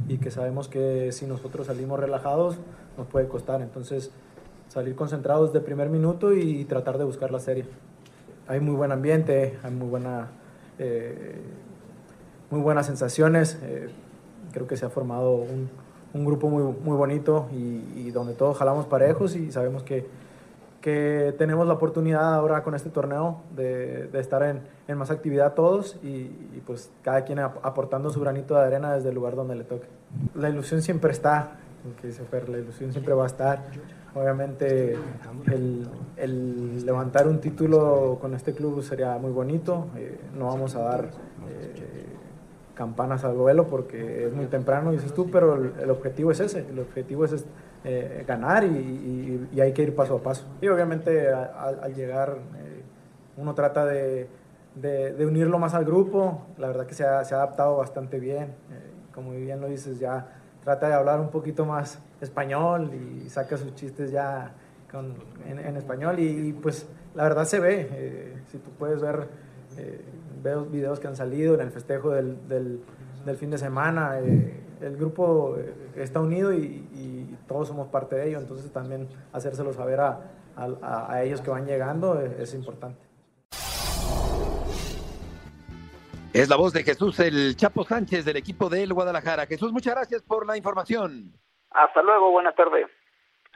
[0.08, 2.56] y que sabemos que si nosotros salimos relajados
[2.96, 3.62] nos puede costar.
[3.62, 4.10] Entonces,
[4.68, 7.64] salir concentrados el primer minuto y tratar de buscar la serie.
[8.46, 10.28] Hay muy buen ambiente, hay muy buena...
[10.78, 11.40] Eh,
[12.50, 13.58] muy buenas sensaciones.
[13.62, 13.88] Eh,
[14.52, 15.68] creo que se ha formado un,
[16.14, 20.06] un grupo muy, muy bonito y, y, donde todos jalamos parejos y sabemos que,
[20.80, 26.24] que tenemos la oportunidad ahora con este torneo de, estar en, más actividad todos y,
[26.66, 29.86] pues cada quien aportando su granito de arena desde el lugar donde le toque.
[30.34, 31.52] La ilusión siempre está,
[32.00, 33.64] que dice Fer, la ilusión siempre va a estar.
[34.14, 34.96] Obviamente
[36.16, 41.04] el, levantar un título con este club sería muy bonito, eh, no vamos a dar...
[41.48, 42.04] Eh,
[42.78, 46.78] campanas al vuelo porque es muy temprano, dices tú, pero el objetivo es ese, el
[46.78, 47.44] objetivo es
[47.84, 50.44] eh, ganar y, y, y, hay que ir paso a paso.
[50.60, 52.82] Y obviamente al, llegar eh,
[53.36, 54.28] uno trata de,
[54.74, 58.18] de, de, unirlo más al grupo, la verdad que se ha, se ha adaptado bastante
[58.18, 60.26] bien, eh, como bien lo dices, ya
[60.64, 64.52] trata de hablar un poquito más español y saca sus chistes ya
[64.90, 65.14] con,
[65.46, 69.28] en, en, español y, pues la verdad se ve, eh, si tú puedes ver
[70.42, 72.80] veo videos que han salido en el festejo del, del,
[73.24, 74.18] del fin de semana.
[74.80, 79.72] El grupo eh, está unido y, y, todos somos parte de ello, entonces también hacérselo
[79.72, 80.20] saber a,
[80.56, 83.00] a, a ellos que van llegando es, es, importante.
[86.32, 89.46] Es la voz de Jesús, el Chapo Sánchez del equipo del Guadalajara.
[89.46, 91.32] Jesús, muchas gracias por la información.
[91.70, 92.86] Hasta luego, buenas tardes.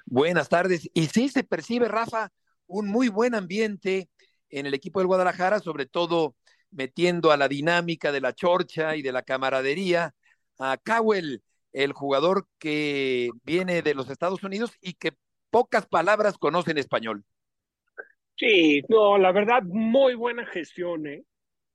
[0.06, 0.90] Buenas tardes.
[0.94, 2.30] Y sí se percibe, Rafa,
[2.66, 4.08] un muy buen ambiente
[4.48, 6.34] en el equipo del Guadalajara, sobre todo
[6.70, 10.14] metiendo a la dinámica de la chorcha y de la camaradería
[10.62, 15.12] a Cowell, el jugador que viene de los Estados Unidos y que
[15.50, 17.24] pocas palabras conoce en español.
[18.36, 21.24] Sí, no, la verdad, muy buena gestión ¿eh?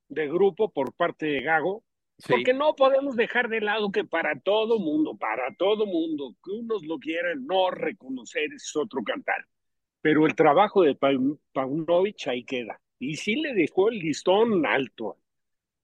[0.10, 1.84] de grupo por parte de Gago,
[2.18, 2.34] sí.
[2.34, 6.86] porque no podemos dejar de lado que para todo mundo, para todo mundo, que unos
[6.86, 9.46] lo quieran no reconocer es otro cantar.
[10.02, 10.98] Pero el trabajo de
[11.54, 15.18] Paunovic ahí queda y sí le dejó el listón alto,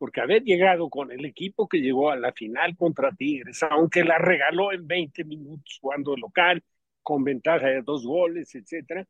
[0.03, 4.17] porque haber llegado con el equipo que llegó a la final contra Tigres, aunque la
[4.17, 6.61] regaló en 20 minutos jugando local,
[7.01, 9.07] con ventaja de dos goles, etcétera,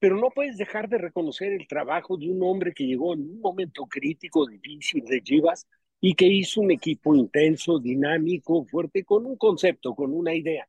[0.00, 3.40] pero no puedes dejar de reconocer el trabajo de un hombre que llegó en un
[3.40, 5.68] momento crítico, difícil de Chivas
[6.00, 10.66] y que hizo un equipo intenso, dinámico, fuerte, con un concepto, con una idea.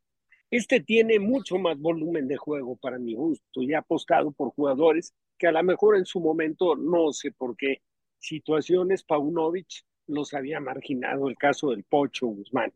[0.51, 5.15] Este tiene mucho más volumen de juego para mi gusto y ha apostado por jugadores
[5.35, 7.81] que a lo mejor en su momento, no sé por qué
[8.23, 12.73] situaciones, Paunovic los había marginado, el caso del Pocho Guzmán.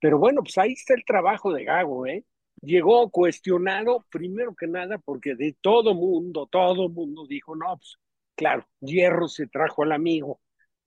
[0.00, 2.24] Pero bueno, pues ahí está el trabajo de Gago, ¿eh?
[2.60, 7.98] Llegó cuestionado, primero que nada, porque de todo mundo, todo mundo dijo, no, pues
[8.34, 10.40] claro, Hierro se trajo al amigo.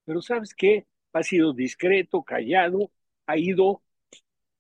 [0.06, 0.88] Pero ¿sabes qué?
[1.14, 2.92] Ha sido discreto, callado,
[3.26, 3.82] ha ido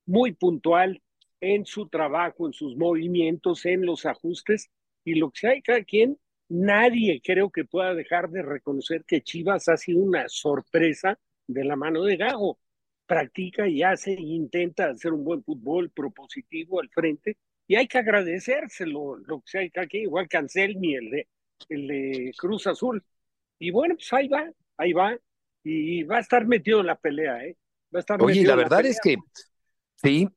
[0.06, 1.02] muy puntual
[1.42, 4.70] en su trabajo, en sus movimientos, en los ajustes,
[5.04, 6.18] y lo que sea, cada quien
[6.52, 11.76] nadie creo que pueda dejar de reconocer que Chivas ha sido una sorpresa de la
[11.76, 12.60] mano de Gago.
[13.06, 17.38] Practica y hace e intenta hacer un buen fútbol propositivo al frente
[17.68, 21.28] y hay que agradecérselo, lo que sea aquí, igual que Anselmi, el de,
[21.70, 23.04] el de Cruz Azul.
[23.60, 25.18] Y bueno, pues ahí va, ahí va,
[25.64, 27.58] y va a estar metido en la pelea, ¿eh?
[27.94, 29.16] Va a estar Oye, la verdad la es que
[29.96, 30.28] sí,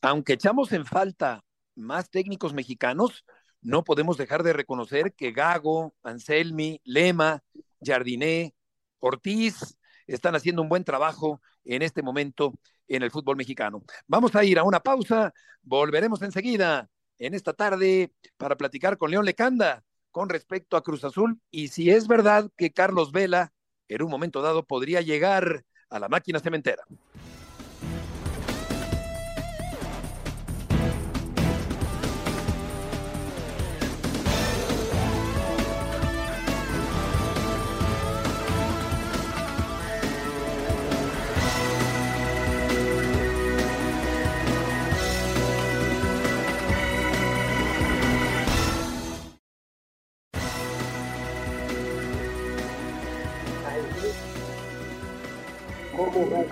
[0.00, 3.24] aunque echamos en falta más técnicos mexicanos,
[3.62, 7.42] no podemos dejar de reconocer que Gago, Anselmi, Lema,
[7.82, 8.54] Jardiné,
[9.00, 12.54] Ortiz están haciendo un buen trabajo en este momento
[12.86, 13.82] en el fútbol mexicano.
[14.06, 19.24] Vamos a ir a una pausa, volveremos enseguida en esta tarde para platicar con León
[19.24, 23.52] Lecanda con respecto a Cruz Azul y si es verdad que Carlos Vela
[23.88, 26.84] en un momento dado podría llegar a la máquina cementera.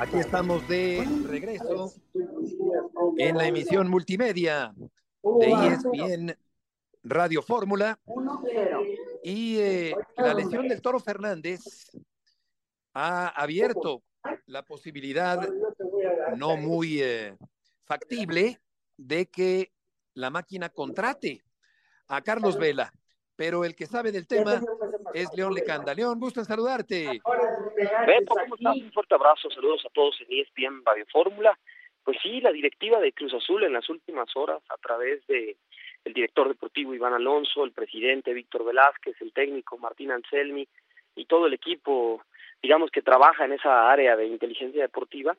[0.06, 1.92] Aquí estamos de regreso
[3.18, 6.38] en la emisión multimedia de ESPN
[7.02, 7.98] Radio Fórmula.
[9.24, 11.90] Y eh, la lesión del Toro Fernández
[12.94, 14.04] ha abierto
[14.46, 15.48] la posibilidad
[16.36, 17.36] no muy eh,
[17.84, 18.60] factible
[18.96, 19.72] de que
[20.14, 21.42] la máquina contrate
[22.06, 22.92] a Carlos Vela.
[23.34, 24.62] Pero el que sabe del tema
[25.12, 25.92] es León Lecanda.
[25.94, 27.20] León, gusto en saludarte.
[27.76, 28.76] Beto, ¿cómo estás?
[28.76, 31.58] Un fuerte abrazo, saludos a todos en ESPN Radio Fórmula.
[32.04, 35.56] Pues sí, la directiva de Cruz Azul en las últimas horas, a través de
[36.04, 40.66] el director deportivo Iván Alonso, el presidente Víctor Velázquez, el técnico Martín Anselmi
[41.16, 42.22] y todo el equipo,
[42.62, 45.36] digamos que trabaja en esa área de inteligencia deportiva,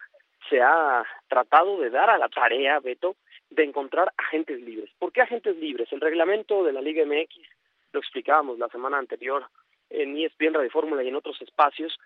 [0.49, 3.15] se ha tratado de dar a la tarea, Beto,
[3.49, 4.91] de encontrar agentes libres.
[4.99, 5.91] ¿Por qué agentes libres?
[5.91, 7.35] El reglamento de la Liga MX,
[7.93, 9.45] lo explicábamos la semana anterior
[9.89, 11.97] en ESPN Radio Fórmula y en otros espacios,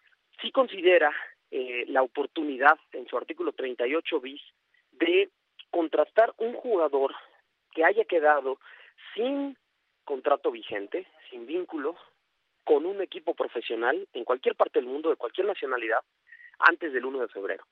[0.42, 1.12] sí considera
[1.52, 4.42] eh, la oportunidad en su artículo 38 bis
[4.92, 5.30] de
[5.70, 7.16] contratar un jugador
[7.74, 8.60] que haya quedado
[9.16, 9.58] sin
[10.04, 11.96] contrato vigente, sin vínculo,
[12.64, 16.00] con un equipo profesional en cualquier parte del mundo, de cualquier nacionalidad,
[16.60, 17.66] antes del 1 de febrero.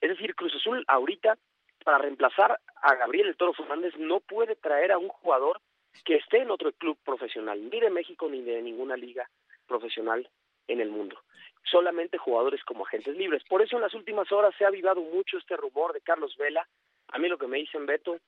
[0.00, 1.36] Es decir, Cruz Azul ahorita,
[1.84, 5.60] para reemplazar a Gabriel El Toro Fernández, no puede traer a un jugador
[6.04, 9.28] que esté en otro club profesional, ni de México ni de ninguna liga
[9.66, 10.28] profesional
[10.68, 11.18] en el mundo.
[11.64, 13.42] Solamente jugadores como agentes libres.
[13.48, 16.66] Por eso en las últimas horas se ha avivado mucho este rumor de Carlos Vela.
[17.08, 18.18] A mí lo que me dicen, Beto,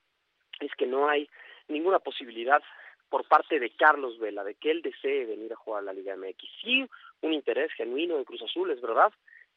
[0.60, 1.28] es que no hay
[1.68, 2.62] ninguna posibilidad
[3.08, 6.16] por parte de Carlos Vela de que él desee venir a jugar a la Liga
[6.16, 6.44] MX.
[6.60, 6.86] Sí,
[7.22, 9.12] un interés genuino de Cruz Azul, es verdad.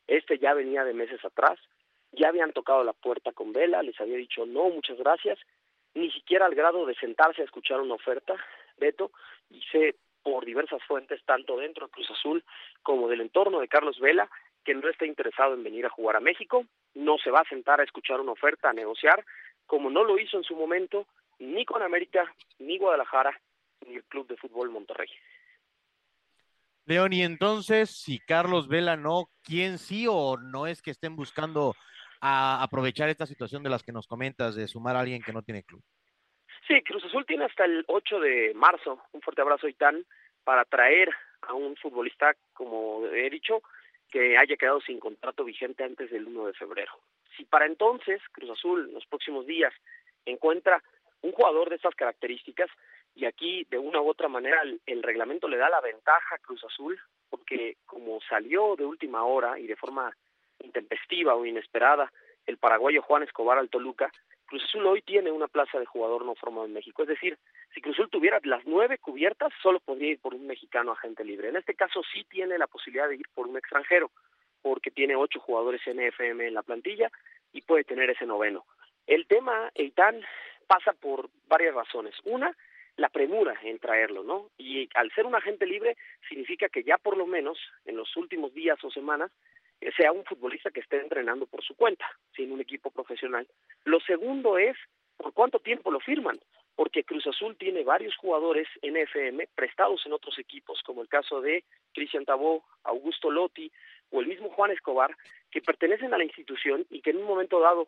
[0.08, 1.60] Este ya venía de meses atrás.
[2.12, 5.40] Ya habían tocado la puerta con Vela, les había dicho no, muchas gracias.
[5.94, 8.36] Ni siquiera al grado de sentarse a escuchar una oferta,
[8.78, 9.12] Beto,
[9.50, 12.44] y sé por diversas fuentes, tanto dentro de Cruz Azul
[12.84, 14.30] como del entorno de Carlos Vela,
[14.64, 17.80] que no está interesado en venir a jugar a México, no se va a sentar
[17.82, 19.26] a escuchar una oferta, a negociar,
[19.66, 21.08] como no lo hizo en su momento
[21.40, 23.40] ni con América, ni Guadalajara,
[23.88, 25.10] ni el Club de Fútbol Monterrey.
[26.86, 31.76] León, y entonces, si Carlos Vela no, ¿quién sí o no es que estén buscando
[32.20, 35.42] a aprovechar esta situación de las que nos comentas, de sumar a alguien que no
[35.42, 35.82] tiene club?
[36.72, 40.06] Sí, Cruz Azul tiene hasta el 8 de marzo, un fuerte abrazo, Itán,
[40.46, 41.10] para traer
[41.42, 43.62] a un futbolista, como he dicho,
[44.10, 46.94] que haya quedado sin contrato vigente antes del 1 de febrero.
[47.36, 49.74] Si para entonces Cruz Azul en los próximos días
[50.26, 50.82] encuentra
[51.20, 52.70] un jugador de estas características,
[53.16, 56.40] y aquí de una u otra manera el, el, reglamento le da la ventaja a
[56.40, 56.98] Cruz Azul,
[57.30, 60.16] porque como salió de última hora y de forma
[60.64, 62.10] intempestiva o inesperada
[62.46, 64.10] el paraguayo Juan Escobar al Toluca,
[64.52, 67.04] Cruz Azul hoy tiene una plaza de jugador no formado en México.
[67.04, 67.38] Es decir,
[67.74, 71.48] si Cruz Azul tuviera las nueve cubiertas, solo podría ir por un mexicano agente libre.
[71.48, 74.12] En este caso sí tiene la posibilidad de ir por un extranjero,
[74.62, 77.10] porque tiene ocho jugadores NFM en la plantilla
[77.54, 78.66] y puede tener ese noveno.
[79.08, 80.22] El tema, Eitan,
[80.68, 82.14] pasa por varias razones.
[82.26, 82.54] Una,
[82.98, 84.50] la premura en traerlo, ¿no?
[84.58, 85.96] Y al ser un agente libre,
[86.28, 89.32] significa que ya por lo menos en los últimos días o semanas
[89.98, 93.48] sea un futbolista que esté entrenando por su cuenta, sin un equipo profesional.
[93.86, 94.78] Lo segundo es
[95.18, 96.40] por cuánto tiempo lo firman,
[96.76, 101.42] porque Cruz Azul tiene varios jugadores en FM prestados en otros equipos, como el caso
[101.42, 101.64] de
[101.94, 103.72] Cristian Tabó, Augusto Lotti
[104.12, 105.16] o el mismo Juan Escobar,
[105.50, 107.88] que pertenecen a la institución y que en un momento dado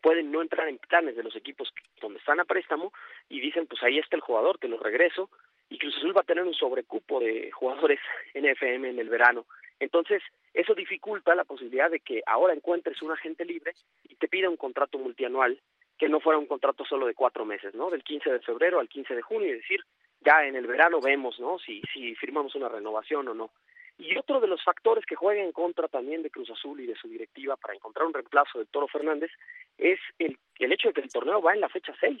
[0.00, 2.92] pueden no entrar en planes de los equipos donde están a préstamo
[3.28, 5.28] y dicen pues ahí está el jugador, te lo regreso
[5.72, 7.98] y Cruz Azul va a tener un sobrecupo de jugadores
[8.34, 9.46] en FM en el verano.
[9.80, 13.72] Entonces, eso dificulta la posibilidad de que ahora encuentres un agente libre
[14.04, 15.58] y te pida un contrato multianual
[15.98, 17.88] que no fuera un contrato solo de cuatro meses, ¿no?
[17.88, 19.80] Del 15 de febrero al 15 de junio, y decir,
[20.20, 21.58] ya en el verano vemos, ¿no?
[21.58, 23.50] Si, si firmamos una renovación o no.
[23.98, 26.96] Y otro de los factores que juega en contra también de Cruz Azul y de
[26.96, 29.30] su directiva para encontrar un reemplazo del Toro Fernández
[29.78, 32.20] es el, el hecho de que el torneo va en la fecha 6,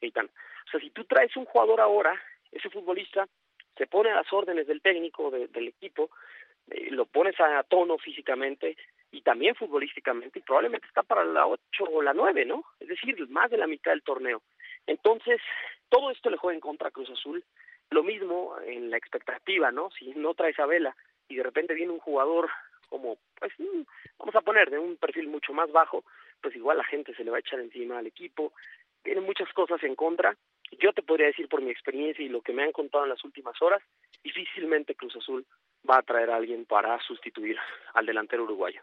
[0.00, 0.26] Eitan.
[0.26, 2.18] O sea, si tú traes un jugador ahora,
[2.52, 3.26] ese futbolista
[3.76, 6.10] se pone a las órdenes del técnico, del equipo,
[6.70, 8.76] eh, lo pones a tono físicamente
[9.10, 11.60] y también futbolísticamente y probablemente está para la 8
[11.92, 12.64] o la 9, ¿no?
[12.80, 14.42] Es decir, más de la mitad del torneo.
[14.86, 15.40] Entonces,
[15.88, 17.44] todo esto le juega en contra a Cruz Azul.
[17.90, 19.90] Lo mismo en la expectativa, ¿no?
[19.92, 20.94] Si no traes a Vela
[21.28, 22.50] y de repente viene un jugador
[22.88, 23.82] como, pues, mm,
[24.18, 26.04] vamos a poner de un perfil mucho más bajo,
[26.42, 28.52] pues igual la gente se le va a echar encima al equipo.
[29.02, 30.36] Tiene muchas cosas en contra.
[30.80, 33.24] Yo te podría decir por mi experiencia y lo que me han contado en las
[33.24, 33.82] últimas horas,
[34.22, 35.46] difícilmente Cruz Azul
[35.88, 37.56] va a traer a alguien para sustituir
[37.94, 38.82] al delantero uruguayo.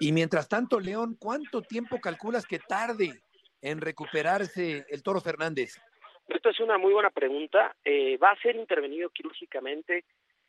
[0.00, 3.22] Y mientras tanto, León, ¿cuánto tiempo calculas que tarde
[3.60, 5.80] en recuperarse el Toro Fernández?
[6.28, 7.76] Esto es una muy buena pregunta.
[7.84, 10.04] Eh, va a ser intervenido quirúrgicamente,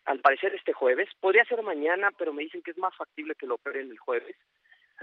[0.05, 1.09] al parecer, este jueves.
[1.19, 4.35] Podría ser mañana, pero me dicen que es más factible que lo operen el jueves.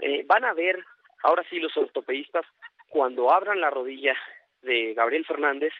[0.01, 0.83] Eh, van a ver,
[1.23, 2.45] ahora sí, los ortopedistas,
[2.89, 4.15] cuando abran la rodilla
[4.61, 5.73] de Gabriel Fernández,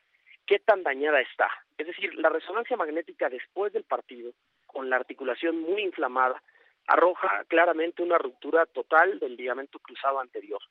[0.45, 1.49] qué tan dañada está.
[1.77, 4.31] Es decir, la resonancia magnética después del partido,
[4.67, 6.41] con la articulación muy inflamada,
[6.87, 10.61] arroja claramente una ruptura total del ligamento cruzado anterior.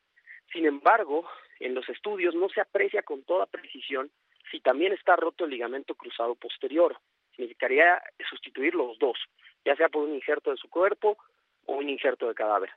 [0.52, 1.28] Sin embargo,
[1.60, 4.10] en los estudios no se aprecia con toda precisión
[4.50, 6.98] si también está roto el ligamento cruzado posterior.
[7.36, 9.16] Significaría sustituir los dos,
[9.64, 11.16] ya sea por un injerto de su cuerpo
[11.66, 12.70] o un injerto de cadáver.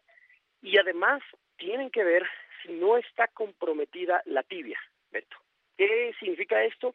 [0.62, 1.22] Y además
[1.58, 2.26] tienen que ver
[2.62, 4.80] si no está comprometida la tibia,
[5.14, 5.38] Beto.
[5.78, 6.94] ¿Qué significa esto?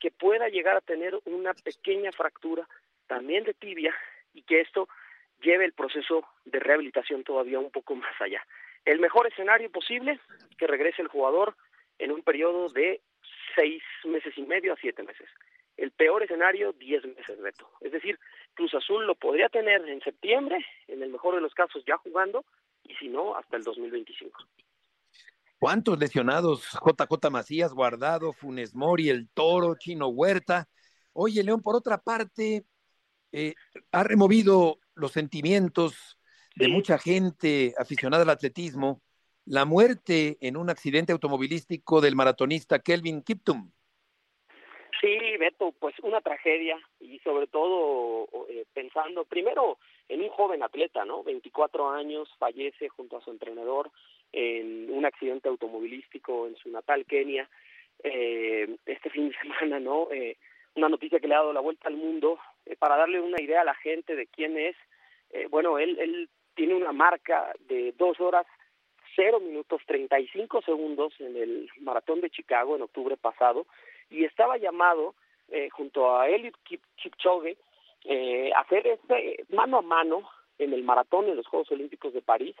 [0.00, 2.68] Que pueda llegar a tener una pequeña fractura
[3.06, 3.94] también de tibia
[4.34, 4.88] y que esto
[5.40, 8.44] lleve el proceso de rehabilitación todavía un poco más allá.
[8.84, 10.18] El mejor escenario posible,
[10.56, 11.56] que regrese el jugador
[11.98, 13.00] en un periodo de
[13.54, 15.28] seis meses y medio a siete meses.
[15.76, 17.70] El peor escenario, diez meses, Beto.
[17.80, 18.18] Es decir,
[18.54, 22.44] Cruz Azul lo podría tener en septiembre, en el mejor de los casos ya jugando,
[22.84, 24.44] y si no, hasta el 2025.
[25.58, 26.62] ¿Cuántos lesionados?
[26.84, 30.68] JJ Macías, Guardado, Funes Mori, El Toro, Chino Huerta.
[31.12, 32.64] Oye, León, por otra parte,
[33.32, 33.54] eh,
[33.90, 36.18] ha removido los sentimientos
[36.54, 39.02] de mucha gente aficionada al atletismo
[39.48, 43.70] la muerte en un accidente automovilístico del maratonista Kelvin Kiptum.
[45.00, 49.78] Sí, Beto, pues una tragedia y sobre todo eh, pensando primero
[50.08, 51.22] en un joven atleta, ¿no?
[51.22, 53.90] 24 años, fallece junto a su entrenador
[54.32, 57.48] en un accidente automovilístico en su natal Kenia
[58.02, 60.08] eh, este fin de semana, ¿no?
[60.10, 60.36] Eh,
[60.78, 63.62] una noticia que le ha dado la vuelta al mundo eh, para darle una idea
[63.62, 64.76] a la gente de quién es.
[65.30, 68.46] Eh, bueno, él, él tiene una marca de dos horas,
[69.14, 73.66] cero minutos, 35 segundos en el maratón de Chicago en octubre pasado
[74.10, 75.14] y estaba llamado
[75.48, 76.54] eh, junto a Eliud
[76.96, 77.56] Kipchoge
[78.54, 80.22] a hacer este mano a mano
[80.58, 82.54] en el maratón en los Juegos Olímpicos de París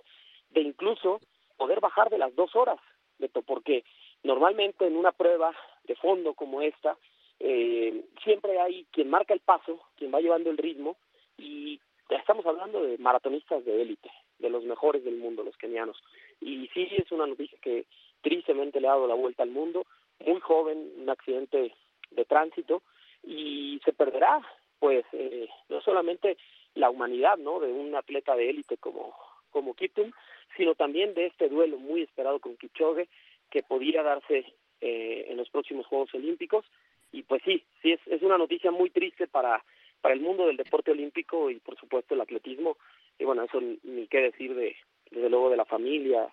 [0.50, 1.20] de incluso
[1.58, 2.78] poder bajar de las dos horas,
[3.18, 3.84] Beto, porque
[4.22, 5.54] normalmente en una prueba
[5.84, 6.96] de fondo como esta,
[7.40, 10.96] eh, siempre hay quien marca el paso, quien va llevando el ritmo,
[11.36, 16.00] y estamos hablando de maratonistas de élite, de los mejores del mundo, los kenianos.
[16.40, 17.86] Y sí es una noticia que
[18.22, 19.84] tristemente le ha dado la vuelta al mundo,
[20.24, 21.74] muy joven, un accidente
[22.10, 22.82] de tránsito,
[23.22, 24.40] y se perderá,
[24.78, 26.36] pues, eh, no solamente
[26.74, 29.14] la humanidad, ¿no?, de un atleta de élite como,
[29.50, 30.12] como Kiptum,
[30.56, 33.08] sino también de este duelo muy esperado con Kipchoge,
[33.50, 34.44] que podría darse
[34.80, 36.64] eh, en los próximos Juegos Olímpicos.
[37.12, 39.64] Y pues sí, sí, es, es una noticia muy triste para,
[40.00, 42.76] para el mundo del deporte olímpico y por supuesto el atletismo.
[43.18, 44.76] Y bueno, eso ni qué decir de,
[45.10, 46.28] desde luego de la familia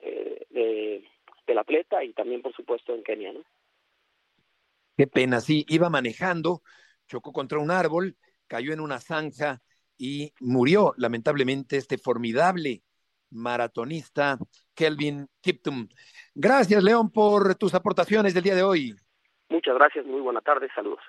[0.00, 1.04] eh, de,
[1.46, 3.40] del atleta y también por supuesto en Kenia, ¿no?
[4.96, 6.62] Qué pena, sí, iba manejando,
[7.06, 9.60] chocó contra un árbol, cayó en una zanja
[9.98, 12.82] y murió lamentablemente este formidable
[13.30, 14.38] maratonista
[14.74, 15.88] Kelvin Kiptum.
[16.34, 18.94] Gracias, León, por tus aportaciones del día de hoy.
[19.48, 21.02] Muchas gracias, muy buena tarde, saludos.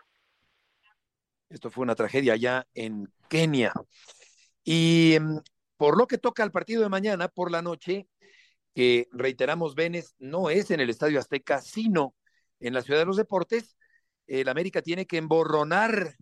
[1.49, 3.72] Esto fue una tragedia allá en Kenia.
[4.63, 5.38] Y mm,
[5.78, 8.07] por lo que toca al partido de mañana por la noche,
[8.76, 12.15] que reiteramos, Venes, no es en el Estadio Azteca, sino
[12.59, 13.78] en la Ciudad de los Deportes,
[14.28, 16.15] el América tiene que emborronar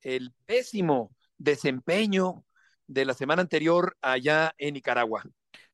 [0.00, 2.44] el pésimo desempeño
[2.86, 5.22] de la semana anterior allá en Nicaragua.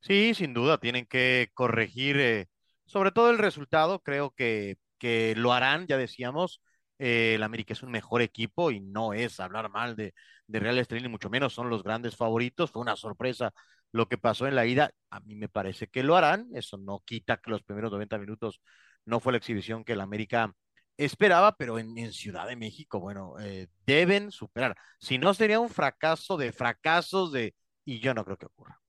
[0.00, 2.46] Sí, sin duda, tienen que corregir eh,
[2.86, 6.62] sobre todo el resultado, creo que, que lo harán, ya decíamos,
[6.98, 10.14] eh, el América es un mejor equipo y no es hablar mal de,
[10.46, 13.52] de Real Estelí, ni mucho menos son los grandes favoritos, fue una sorpresa
[13.92, 17.02] lo que pasó en la ida, a mí me parece que lo harán, eso no
[17.04, 18.60] quita que los primeros 90 minutos
[19.04, 20.54] no fue la exhibición que el América
[20.96, 26.36] esperaba, pero en, Ciudad de México, bueno, eh, deben superar, si no sería un fracaso
[26.36, 27.54] de fracasos de,
[27.84, 28.80] y yo no creo que ocurra.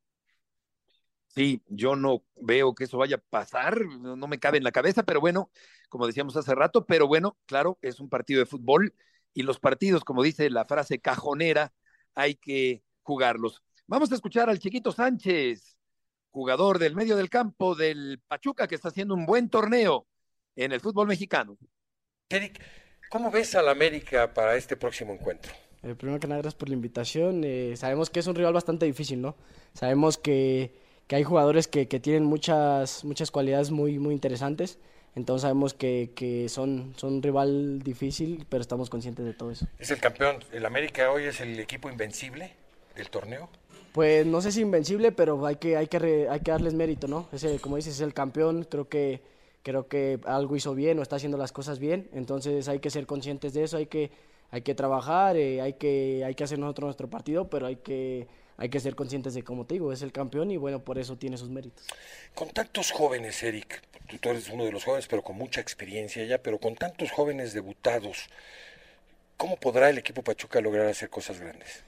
[1.38, 4.72] Sí, yo no veo que eso vaya a pasar, no, no, me cabe en la
[4.72, 5.52] cabeza, pero bueno,
[5.88, 8.96] como decíamos hace rato, pero bueno, claro, es un partido de fútbol
[9.36, 11.72] y los partidos, como dice la frase cajonera,
[12.16, 13.62] hay que jugarlos.
[13.86, 15.78] Vamos a escuchar al chiquito Sánchez,
[16.32, 20.08] jugador del medio del campo del Pachuca, que está haciendo un buen torneo
[20.56, 21.56] en el fútbol mexicano.
[22.30, 22.60] Eric,
[23.12, 25.54] ¿cómo ves al América para este próximo encuentro?
[25.84, 27.44] Eh, primero que nada, gracias por la invitación.
[27.44, 29.38] Eh, sabemos que es un rival bastante difícil, ¿no?
[29.74, 34.78] Sabemos que, que hay jugadores que, que, tienen muchas, muchas cualidades muy, muy interesantes.
[35.16, 39.66] Entonces sabemos que, que, son, son un rival difícil, pero estamos conscientes de todo eso.
[39.80, 40.43] ¿Es el campeón?
[40.51, 42.53] ¿El América hoy es el equipo invencible
[42.95, 43.49] del torneo?
[43.93, 47.08] Pues no sé si invencible, pero hay que, hay que, re, hay que darles mérito,
[47.08, 47.28] ¿no?
[47.32, 48.68] Ese, como dices, es el campeón.
[48.70, 49.22] Creo que,
[49.64, 52.10] creo que algo hizo bien o está haciendo las cosas bien.
[52.14, 54.12] Entonces hay que ser conscientes de eso, hay que,
[54.51, 58.28] hay que trabajar, eh, hay, que, hay que hacer nosotros nuestro partido, pero hay que
[58.58, 61.16] hay que ser conscientes de, como te digo, es el campeón y bueno, por eso
[61.16, 61.86] tiene sus méritos.
[62.36, 63.82] Con tantos jóvenes, Eric,
[64.20, 67.53] tú eres uno de los jóvenes, pero con mucha experiencia ya, pero con tantos jóvenes
[67.53, 68.30] debutados,
[69.38, 71.84] ¿Cómo podrá el equipo Pachuca lograr hacer cosas grandes?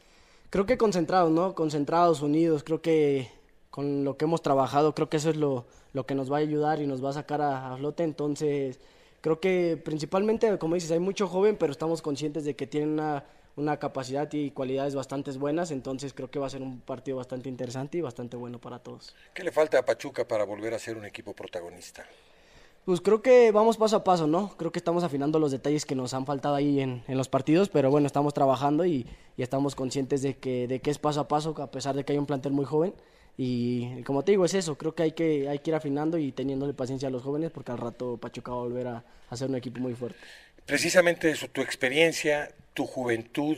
[0.51, 1.55] Creo que concentrados, ¿no?
[1.55, 2.63] Concentrados, unidos.
[2.63, 3.27] Creo que
[3.71, 6.41] con lo que hemos trabajado, creo que eso es lo, lo que nos va a
[6.41, 8.03] ayudar y nos va a sacar a, a flote.
[8.03, 8.79] Entonces,
[9.21, 13.25] creo que principalmente, como dices, hay mucho joven, pero estamos conscientes de que tienen una,
[13.55, 15.71] una capacidad y cualidades bastante buenas.
[15.71, 19.15] Entonces, creo que va a ser un partido bastante interesante y bastante bueno para todos.
[19.33, 22.05] ¿Qué le falta a Pachuca para volver a ser un equipo protagonista?
[22.85, 24.55] Pues creo que vamos paso a paso, ¿no?
[24.57, 27.69] Creo que estamos afinando los detalles que nos han faltado ahí en, en los partidos,
[27.69, 29.05] pero bueno, estamos trabajando y,
[29.37, 32.13] y, estamos conscientes de que, de que es paso a paso, a pesar de que
[32.13, 32.93] hay un plantel muy joven.
[33.37, 36.31] Y como te digo, es eso, creo que hay que, hay que ir afinando y
[36.31, 39.49] teniéndole paciencia a los jóvenes porque al rato Pachuca va a volver a, a ser
[39.49, 40.19] un equipo muy fuerte.
[40.65, 43.57] Precisamente eso, tu experiencia, tu juventud,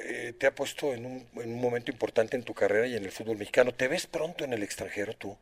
[0.00, 3.04] eh, te ha puesto en un, en un momento importante en tu carrera y en
[3.04, 3.70] el fútbol mexicano.
[3.70, 5.36] ¿Te ves pronto en el extranjero tú?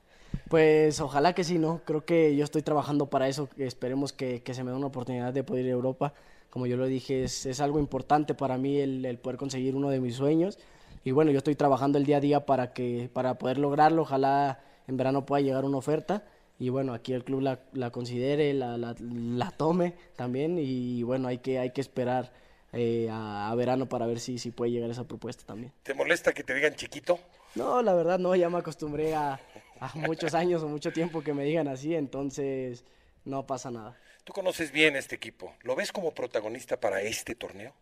[0.50, 1.80] Pues ojalá que sí, ¿no?
[1.86, 5.42] Creo que yo estoy trabajando para eso, esperemos que, se me dé una oportunidad de
[5.42, 6.12] poder ir a Europa.
[6.50, 10.16] Como yo lo dije, es, algo importante para mí el, poder conseguir uno de mis
[10.16, 10.58] sueños.
[11.02, 14.02] Y bueno, yo estoy trabajando el día a día para, que, para poder lograrlo.
[14.02, 16.24] Ojalá en verano pueda llegar una oferta.
[16.58, 20.58] Y bueno, aquí el club la, la considere, la, la, la, tome también.
[20.58, 22.43] Y bueno, hay que, hay que esperar
[22.74, 25.72] eh, a, a, verano para ver si, si puede llegar esa propuesta también.
[25.82, 27.18] ¿Te molesta que te digan chiquito?
[27.54, 29.40] No, la verdad no, ya me acostumbré a,
[29.80, 32.84] a muchos años o mucho tiempo que me digan así, entonces
[33.24, 33.96] no pasa nada.
[34.24, 37.72] Tú conoces bien este equipo, ¿lo ves como protagonista para este torneo?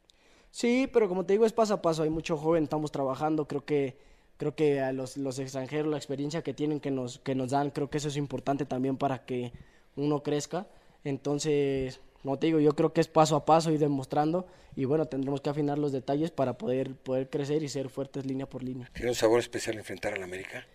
[0.51, 3.65] Sí, pero como te digo, es paso a paso, hay mucho joven, estamos trabajando, creo
[3.65, 3.97] que
[4.43, 7.71] creo que a los, los extranjeros, la experiencia que tienen, que nos, que nos dan,
[7.71, 9.53] creo que eso es importante también para que
[9.95, 10.67] uno crezca.
[11.05, 14.47] Entonces, como te digo, yo creo que es paso a paso, ir demostrando
[14.77, 18.47] y bueno, tendremos que afinar los detalles para poder, poder crecer y ser fuertes línea
[18.47, 18.89] por línea.
[18.95, 20.67] ¿Tiene un sabor especial enfrentar al América?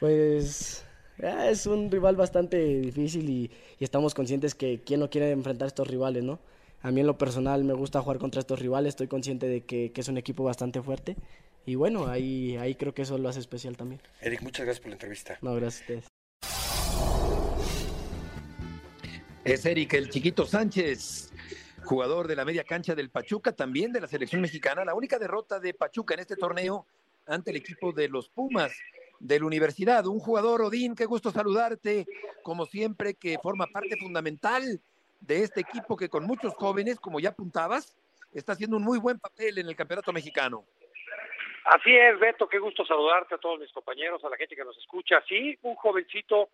[0.00, 0.84] Pues
[1.18, 5.66] eh, es un rival bastante difícil y, y, estamos conscientes que quién no quiere enfrentar
[5.66, 6.40] a estos rivales, ¿no?
[6.82, 9.92] A mí en lo personal me gusta jugar contra estos rivales, estoy consciente de que,
[9.92, 11.16] que es un equipo bastante fuerte
[11.66, 14.00] y bueno, ahí, ahí creo que eso lo hace especial también.
[14.20, 15.38] Eric, muchas gracias por la entrevista.
[15.40, 16.13] No, gracias a ustedes.
[19.44, 21.30] Es Eric, el chiquito Sánchez,
[21.84, 24.86] jugador de la media cancha del Pachuca, también de la selección mexicana.
[24.86, 26.86] La única derrota de Pachuca en este torneo
[27.26, 28.72] ante el equipo de los Pumas
[29.20, 30.06] de la universidad.
[30.06, 32.06] Un jugador, Odín, qué gusto saludarte,
[32.42, 34.80] como siempre, que forma parte fundamental
[35.20, 37.98] de este equipo que con muchos jóvenes, como ya apuntabas,
[38.32, 40.64] está haciendo un muy buen papel en el campeonato mexicano.
[41.66, 44.78] Así es, Beto, qué gusto saludarte a todos mis compañeros, a la gente que nos
[44.78, 45.22] escucha.
[45.28, 46.48] Sí, un jovencito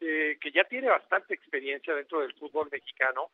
[0.00, 3.30] eh, que ya tiene bastante experiencia dentro del fútbol mexicano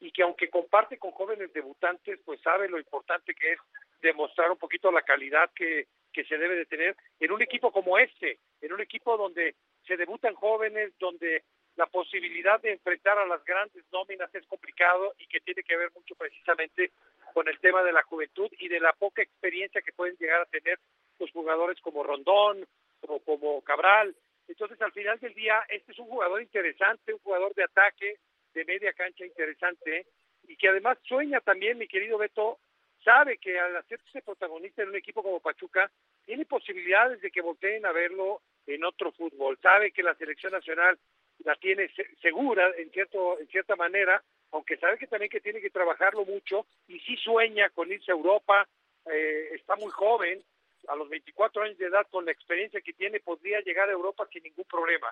[0.00, 3.58] y que aunque comparte con jóvenes debutantes, pues sabe lo importante que es
[4.00, 7.98] demostrar un poquito la calidad que, que se debe de tener en un equipo como
[7.98, 9.54] este, en un equipo donde
[9.86, 11.44] se debutan jóvenes, donde
[11.76, 15.90] la posibilidad de enfrentar a las grandes nóminas es complicado y que tiene que ver
[15.94, 16.90] mucho precisamente
[17.34, 20.46] con el tema de la juventud y de la poca experiencia que pueden llegar a
[20.46, 20.78] tener
[21.18, 22.66] los jugadores como Rondón
[23.02, 24.14] o como Cabral.
[24.48, 28.18] Entonces, al final del día, este es un jugador interesante, un jugador de ataque,
[28.54, 30.06] de media cancha interesante,
[30.48, 32.58] y que además sueña también, mi querido Beto,
[33.04, 35.90] sabe que al hacerse protagonista en un equipo como Pachuca,
[36.24, 39.58] tiene posibilidades de que volteen a verlo en otro fútbol.
[39.62, 40.98] Sabe que la selección nacional
[41.44, 41.90] la tiene
[42.20, 44.22] segura en cierto en cierta manera,
[44.52, 48.14] aunque sabe que también que tiene que trabajarlo mucho y sí sueña con irse a
[48.14, 48.66] Europa,
[49.10, 50.42] eh, está muy joven,
[50.88, 54.26] a los 24 años de edad con la experiencia que tiene podría llegar a Europa
[54.32, 55.08] sin ningún problema.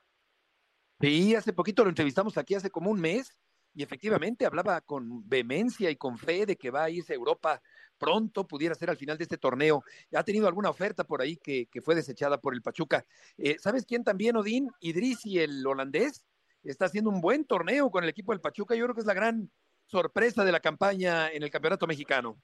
[1.00, 3.36] Sí, hace poquito lo entrevistamos aquí hace como un mes
[3.74, 7.60] y efectivamente hablaba con vehemencia y con fe de que va a irse a Europa
[7.98, 9.82] pronto, pudiera ser al final de este torneo.
[10.12, 13.04] Ha tenido alguna oferta por ahí que, fue desechada por el Pachuca.
[13.38, 14.70] Eh, ¿Sabes quién también, Odín?
[14.80, 16.24] Idrisi, el holandés,
[16.62, 18.74] está haciendo un buen torneo con el equipo del Pachuca.
[18.74, 19.50] Yo creo que es la gran
[19.86, 22.40] sorpresa de la campaña en el Campeonato Mexicano.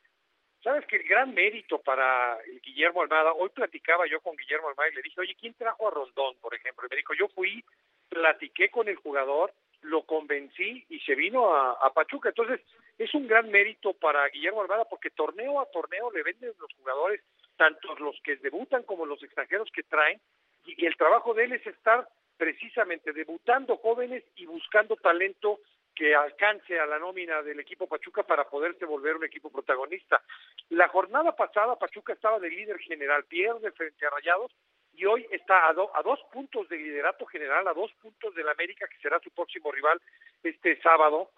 [0.63, 4.95] Sabes que el gran mérito para Guillermo Almada, hoy platicaba yo con Guillermo Almada y
[4.95, 6.87] le dije, oye, ¿quién trajo a Rondón, por ejemplo?
[6.87, 7.65] Y me dijo, yo fui,
[8.11, 12.29] platiqué con el jugador, lo convencí y se vino a, Pachuca.
[12.29, 12.61] Entonces,
[12.99, 17.23] es un gran mérito para Guillermo Almada porque torneo a torneo le venden los jugadores,
[17.57, 20.21] tanto los que debutan como los extranjeros que traen,
[20.67, 22.07] y el trabajo de él es estar
[22.37, 25.61] precisamente debutando jóvenes y buscando talento
[25.95, 30.23] que alcance a la nómina del equipo Pachuca para poderse volver un equipo protagonista.
[30.71, 34.53] La jornada pasada Pachuca estaba de líder general, pierde frente a Rayados
[34.95, 38.49] y hoy está a, do, a, dos puntos de liderato general, a dos puntos del
[38.49, 40.01] América, que será su próximo rival
[40.43, 41.31] este sábado,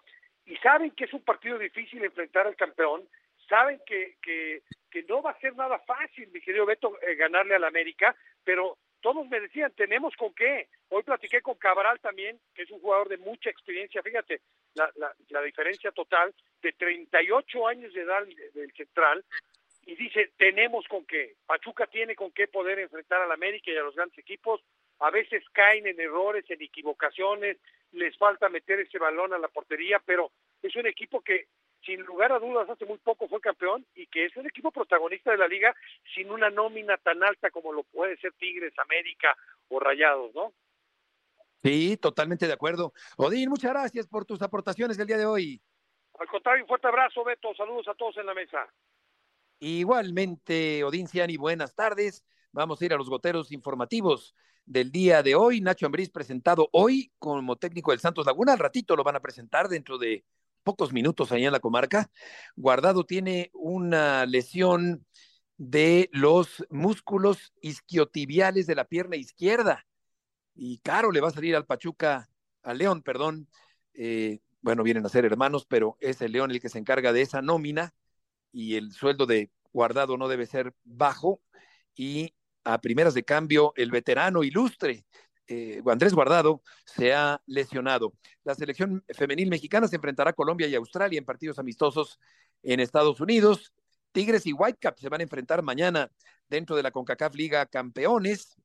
[0.45, 3.07] y saben que es un partido difícil enfrentar al campeón,
[3.47, 7.55] saben que, que, que no va a ser nada fácil, mi querido Beto, eh, ganarle
[7.55, 10.69] al América, pero todos me decían, tenemos con qué.
[10.87, 14.01] Hoy platiqué con Cabral también, que es un jugador de mucha experiencia.
[14.01, 14.39] Fíjate,
[14.75, 18.23] la, la, la diferencia total de 38 años de edad
[18.53, 19.25] del central
[19.85, 21.35] y dice, tenemos con qué.
[21.45, 24.61] Pachuca tiene con qué poder enfrentar al América y a los grandes equipos.
[24.99, 27.57] A veces caen en errores, en equivocaciones,
[27.91, 30.31] les falta meter ese balón a la portería, pero
[30.61, 31.47] es un equipo que
[31.85, 35.31] sin lugar a dudas hace muy poco fue campeón y que es un equipo protagonista
[35.31, 35.75] de la liga
[36.15, 39.35] sin una nómina tan alta como lo puede ser Tigres, América
[39.69, 40.53] o Rayados, ¿no?
[41.63, 42.93] Sí, totalmente de acuerdo.
[43.15, 45.61] Odín, muchas gracias por tus aportaciones del día de hoy.
[46.19, 47.55] Al contrario, un fuerte abrazo, Beto.
[47.55, 48.67] Saludos a todos en la mesa.
[49.59, 52.25] Igualmente, Odín Ciani, buenas tardes.
[52.51, 55.61] Vamos a ir a los goteros informativos del día de hoy.
[55.61, 58.53] Nacho Ambriz presentado hoy como técnico del Santos Laguna.
[58.53, 60.25] Al ratito lo van a presentar dentro de
[60.63, 62.09] pocos minutos allá en la comarca.
[62.55, 65.05] Guardado tiene una lesión
[65.57, 69.85] de los músculos isquiotibiales de la pierna izquierda.
[70.55, 72.29] Y caro le va a salir al Pachuca,
[72.63, 73.47] al León, perdón.
[73.93, 77.21] Eh, bueno, vienen a ser hermanos, pero es el León el que se encarga de
[77.21, 77.93] esa nómina
[78.51, 81.41] y el sueldo de guardado no debe ser bajo.
[81.95, 82.33] Y
[82.63, 85.05] a primeras de cambio, el veterano ilustre
[85.47, 88.13] eh, Andrés Guardado se ha lesionado.
[88.43, 92.19] La selección femenil mexicana se enfrentará a Colombia y Australia en partidos amistosos
[92.61, 93.73] en Estados Unidos.
[94.11, 96.11] Tigres y Whitecaps se van a enfrentar mañana
[96.47, 98.55] dentro de la CONCACAF Liga Campeones.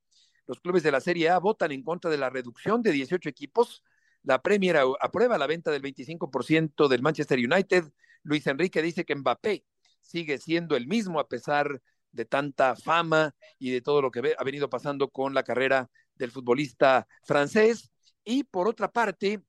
[0.47, 3.83] Los clubes de la Serie A votan en contra de la reducción de 18 equipos.
[4.22, 7.85] La Premier aprueba la venta del 25% del Manchester United.
[8.22, 9.64] Luis Enrique dice que Mbappé
[10.01, 11.81] sigue siendo el mismo a pesar
[12.12, 16.31] de tanta fama y de todo lo que ha venido pasando con la carrera del
[16.31, 17.91] futbolista francés.
[18.25, 19.43] Y por otra parte,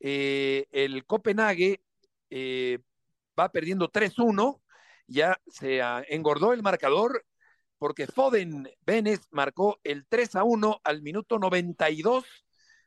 [0.00, 1.82] eh, el Copenhague
[2.30, 2.78] eh,
[3.38, 4.60] va perdiendo 3-1,
[5.06, 7.24] ya se engordó el marcador
[7.78, 12.24] porque Foden Benes marcó el 3-1 al minuto 92,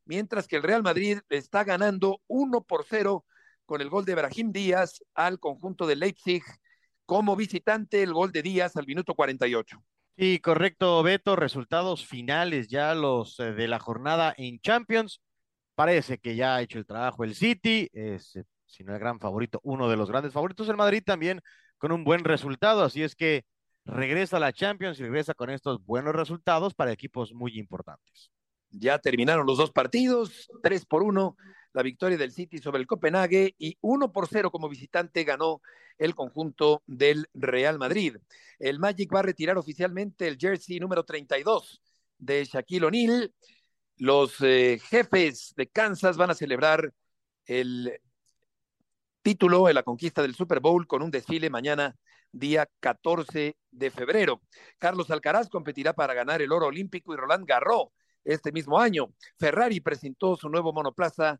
[0.05, 3.25] mientras que el Real Madrid está ganando 1 por 0
[3.65, 6.41] con el gol de Brahim Díaz al conjunto de Leipzig
[7.05, 9.77] como visitante, el gol de Díaz al minuto 48.
[10.17, 11.35] Sí, correcto, Beto.
[11.35, 15.21] Resultados finales ya los eh, de la jornada en Champions.
[15.75, 18.33] Parece que ya ha hecho el trabajo el City, es,
[18.65, 20.69] si no el gran favorito, uno de los grandes favoritos.
[20.69, 21.41] El Madrid también
[21.77, 23.45] con un buen resultado, así es que
[23.85, 28.31] regresa a la Champions y regresa con estos buenos resultados para equipos muy importantes.
[28.71, 31.37] Ya terminaron los dos partidos, tres por uno
[31.73, 35.61] la victoria del City sobre el Copenhague y 1 por 0 como visitante ganó
[35.97, 38.17] el conjunto del Real Madrid.
[38.59, 41.81] El Magic va a retirar oficialmente el jersey número 32
[42.17, 43.33] de Shaquille O'Neal.
[43.97, 46.93] Los eh, jefes de Kansas van a celebrar
[47.45, 47.99] el
[49.21, 51.95] título en la conquista del Super Bowl con un desfile mañana
[52.31, 54.41] día 14 de febrero.
[54.77, 57.89] Carlos Alcaraz competirá para ganar el oro olímpico y Roland Garros
[58.23, 59.13] este mismo año.
[59.37, 61.39] Ferrari presentó su nuevo monoplaza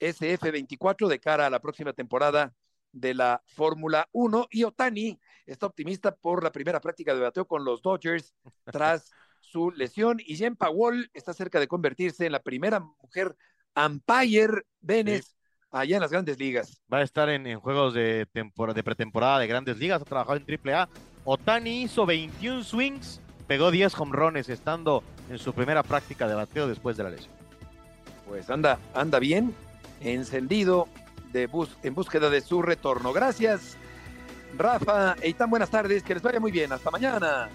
[0.00, 2.52] SF24 de cara a la próxima temporada
[2.92, 7.64] de la Fórmula 1 y Otani está optimista por la primera práctica de bateo con
[7.64, 8.34] los Dodgers
[8.64, 13.36] tras su lesión y Jen Powell está cerca de convertirse en la primera mujer
[13.76, 15.36] umpire Venes
[15.70, 16.80] allá en las grandes ligas.
[16.92, 20.68] Va a estar en, juegos de, temporada, de pretemporada de grandes ligas, ha trabajado en
[20.68, 20.88] AAA.
[21.24, 26.96] Otani hizo 21 swings, pegó 10 hombrones estando en su primera práctica de bateo después
[26.96, 27.32] de la lesión.
[28.28, 29.54] Pues anda, anda bien
[30.04, 30.88] encendido
[31.32, 33.12] de bus en búsqueda de su retorno.
[33.12, 33.76] Gracias,
[34.56, 35.16] Rafa.
[35.22, 36.02] Y tan buenas tardes.
[36.02, 36.72] Que les vaya muy bien.
[36.72, 37.48] Hasta mañana.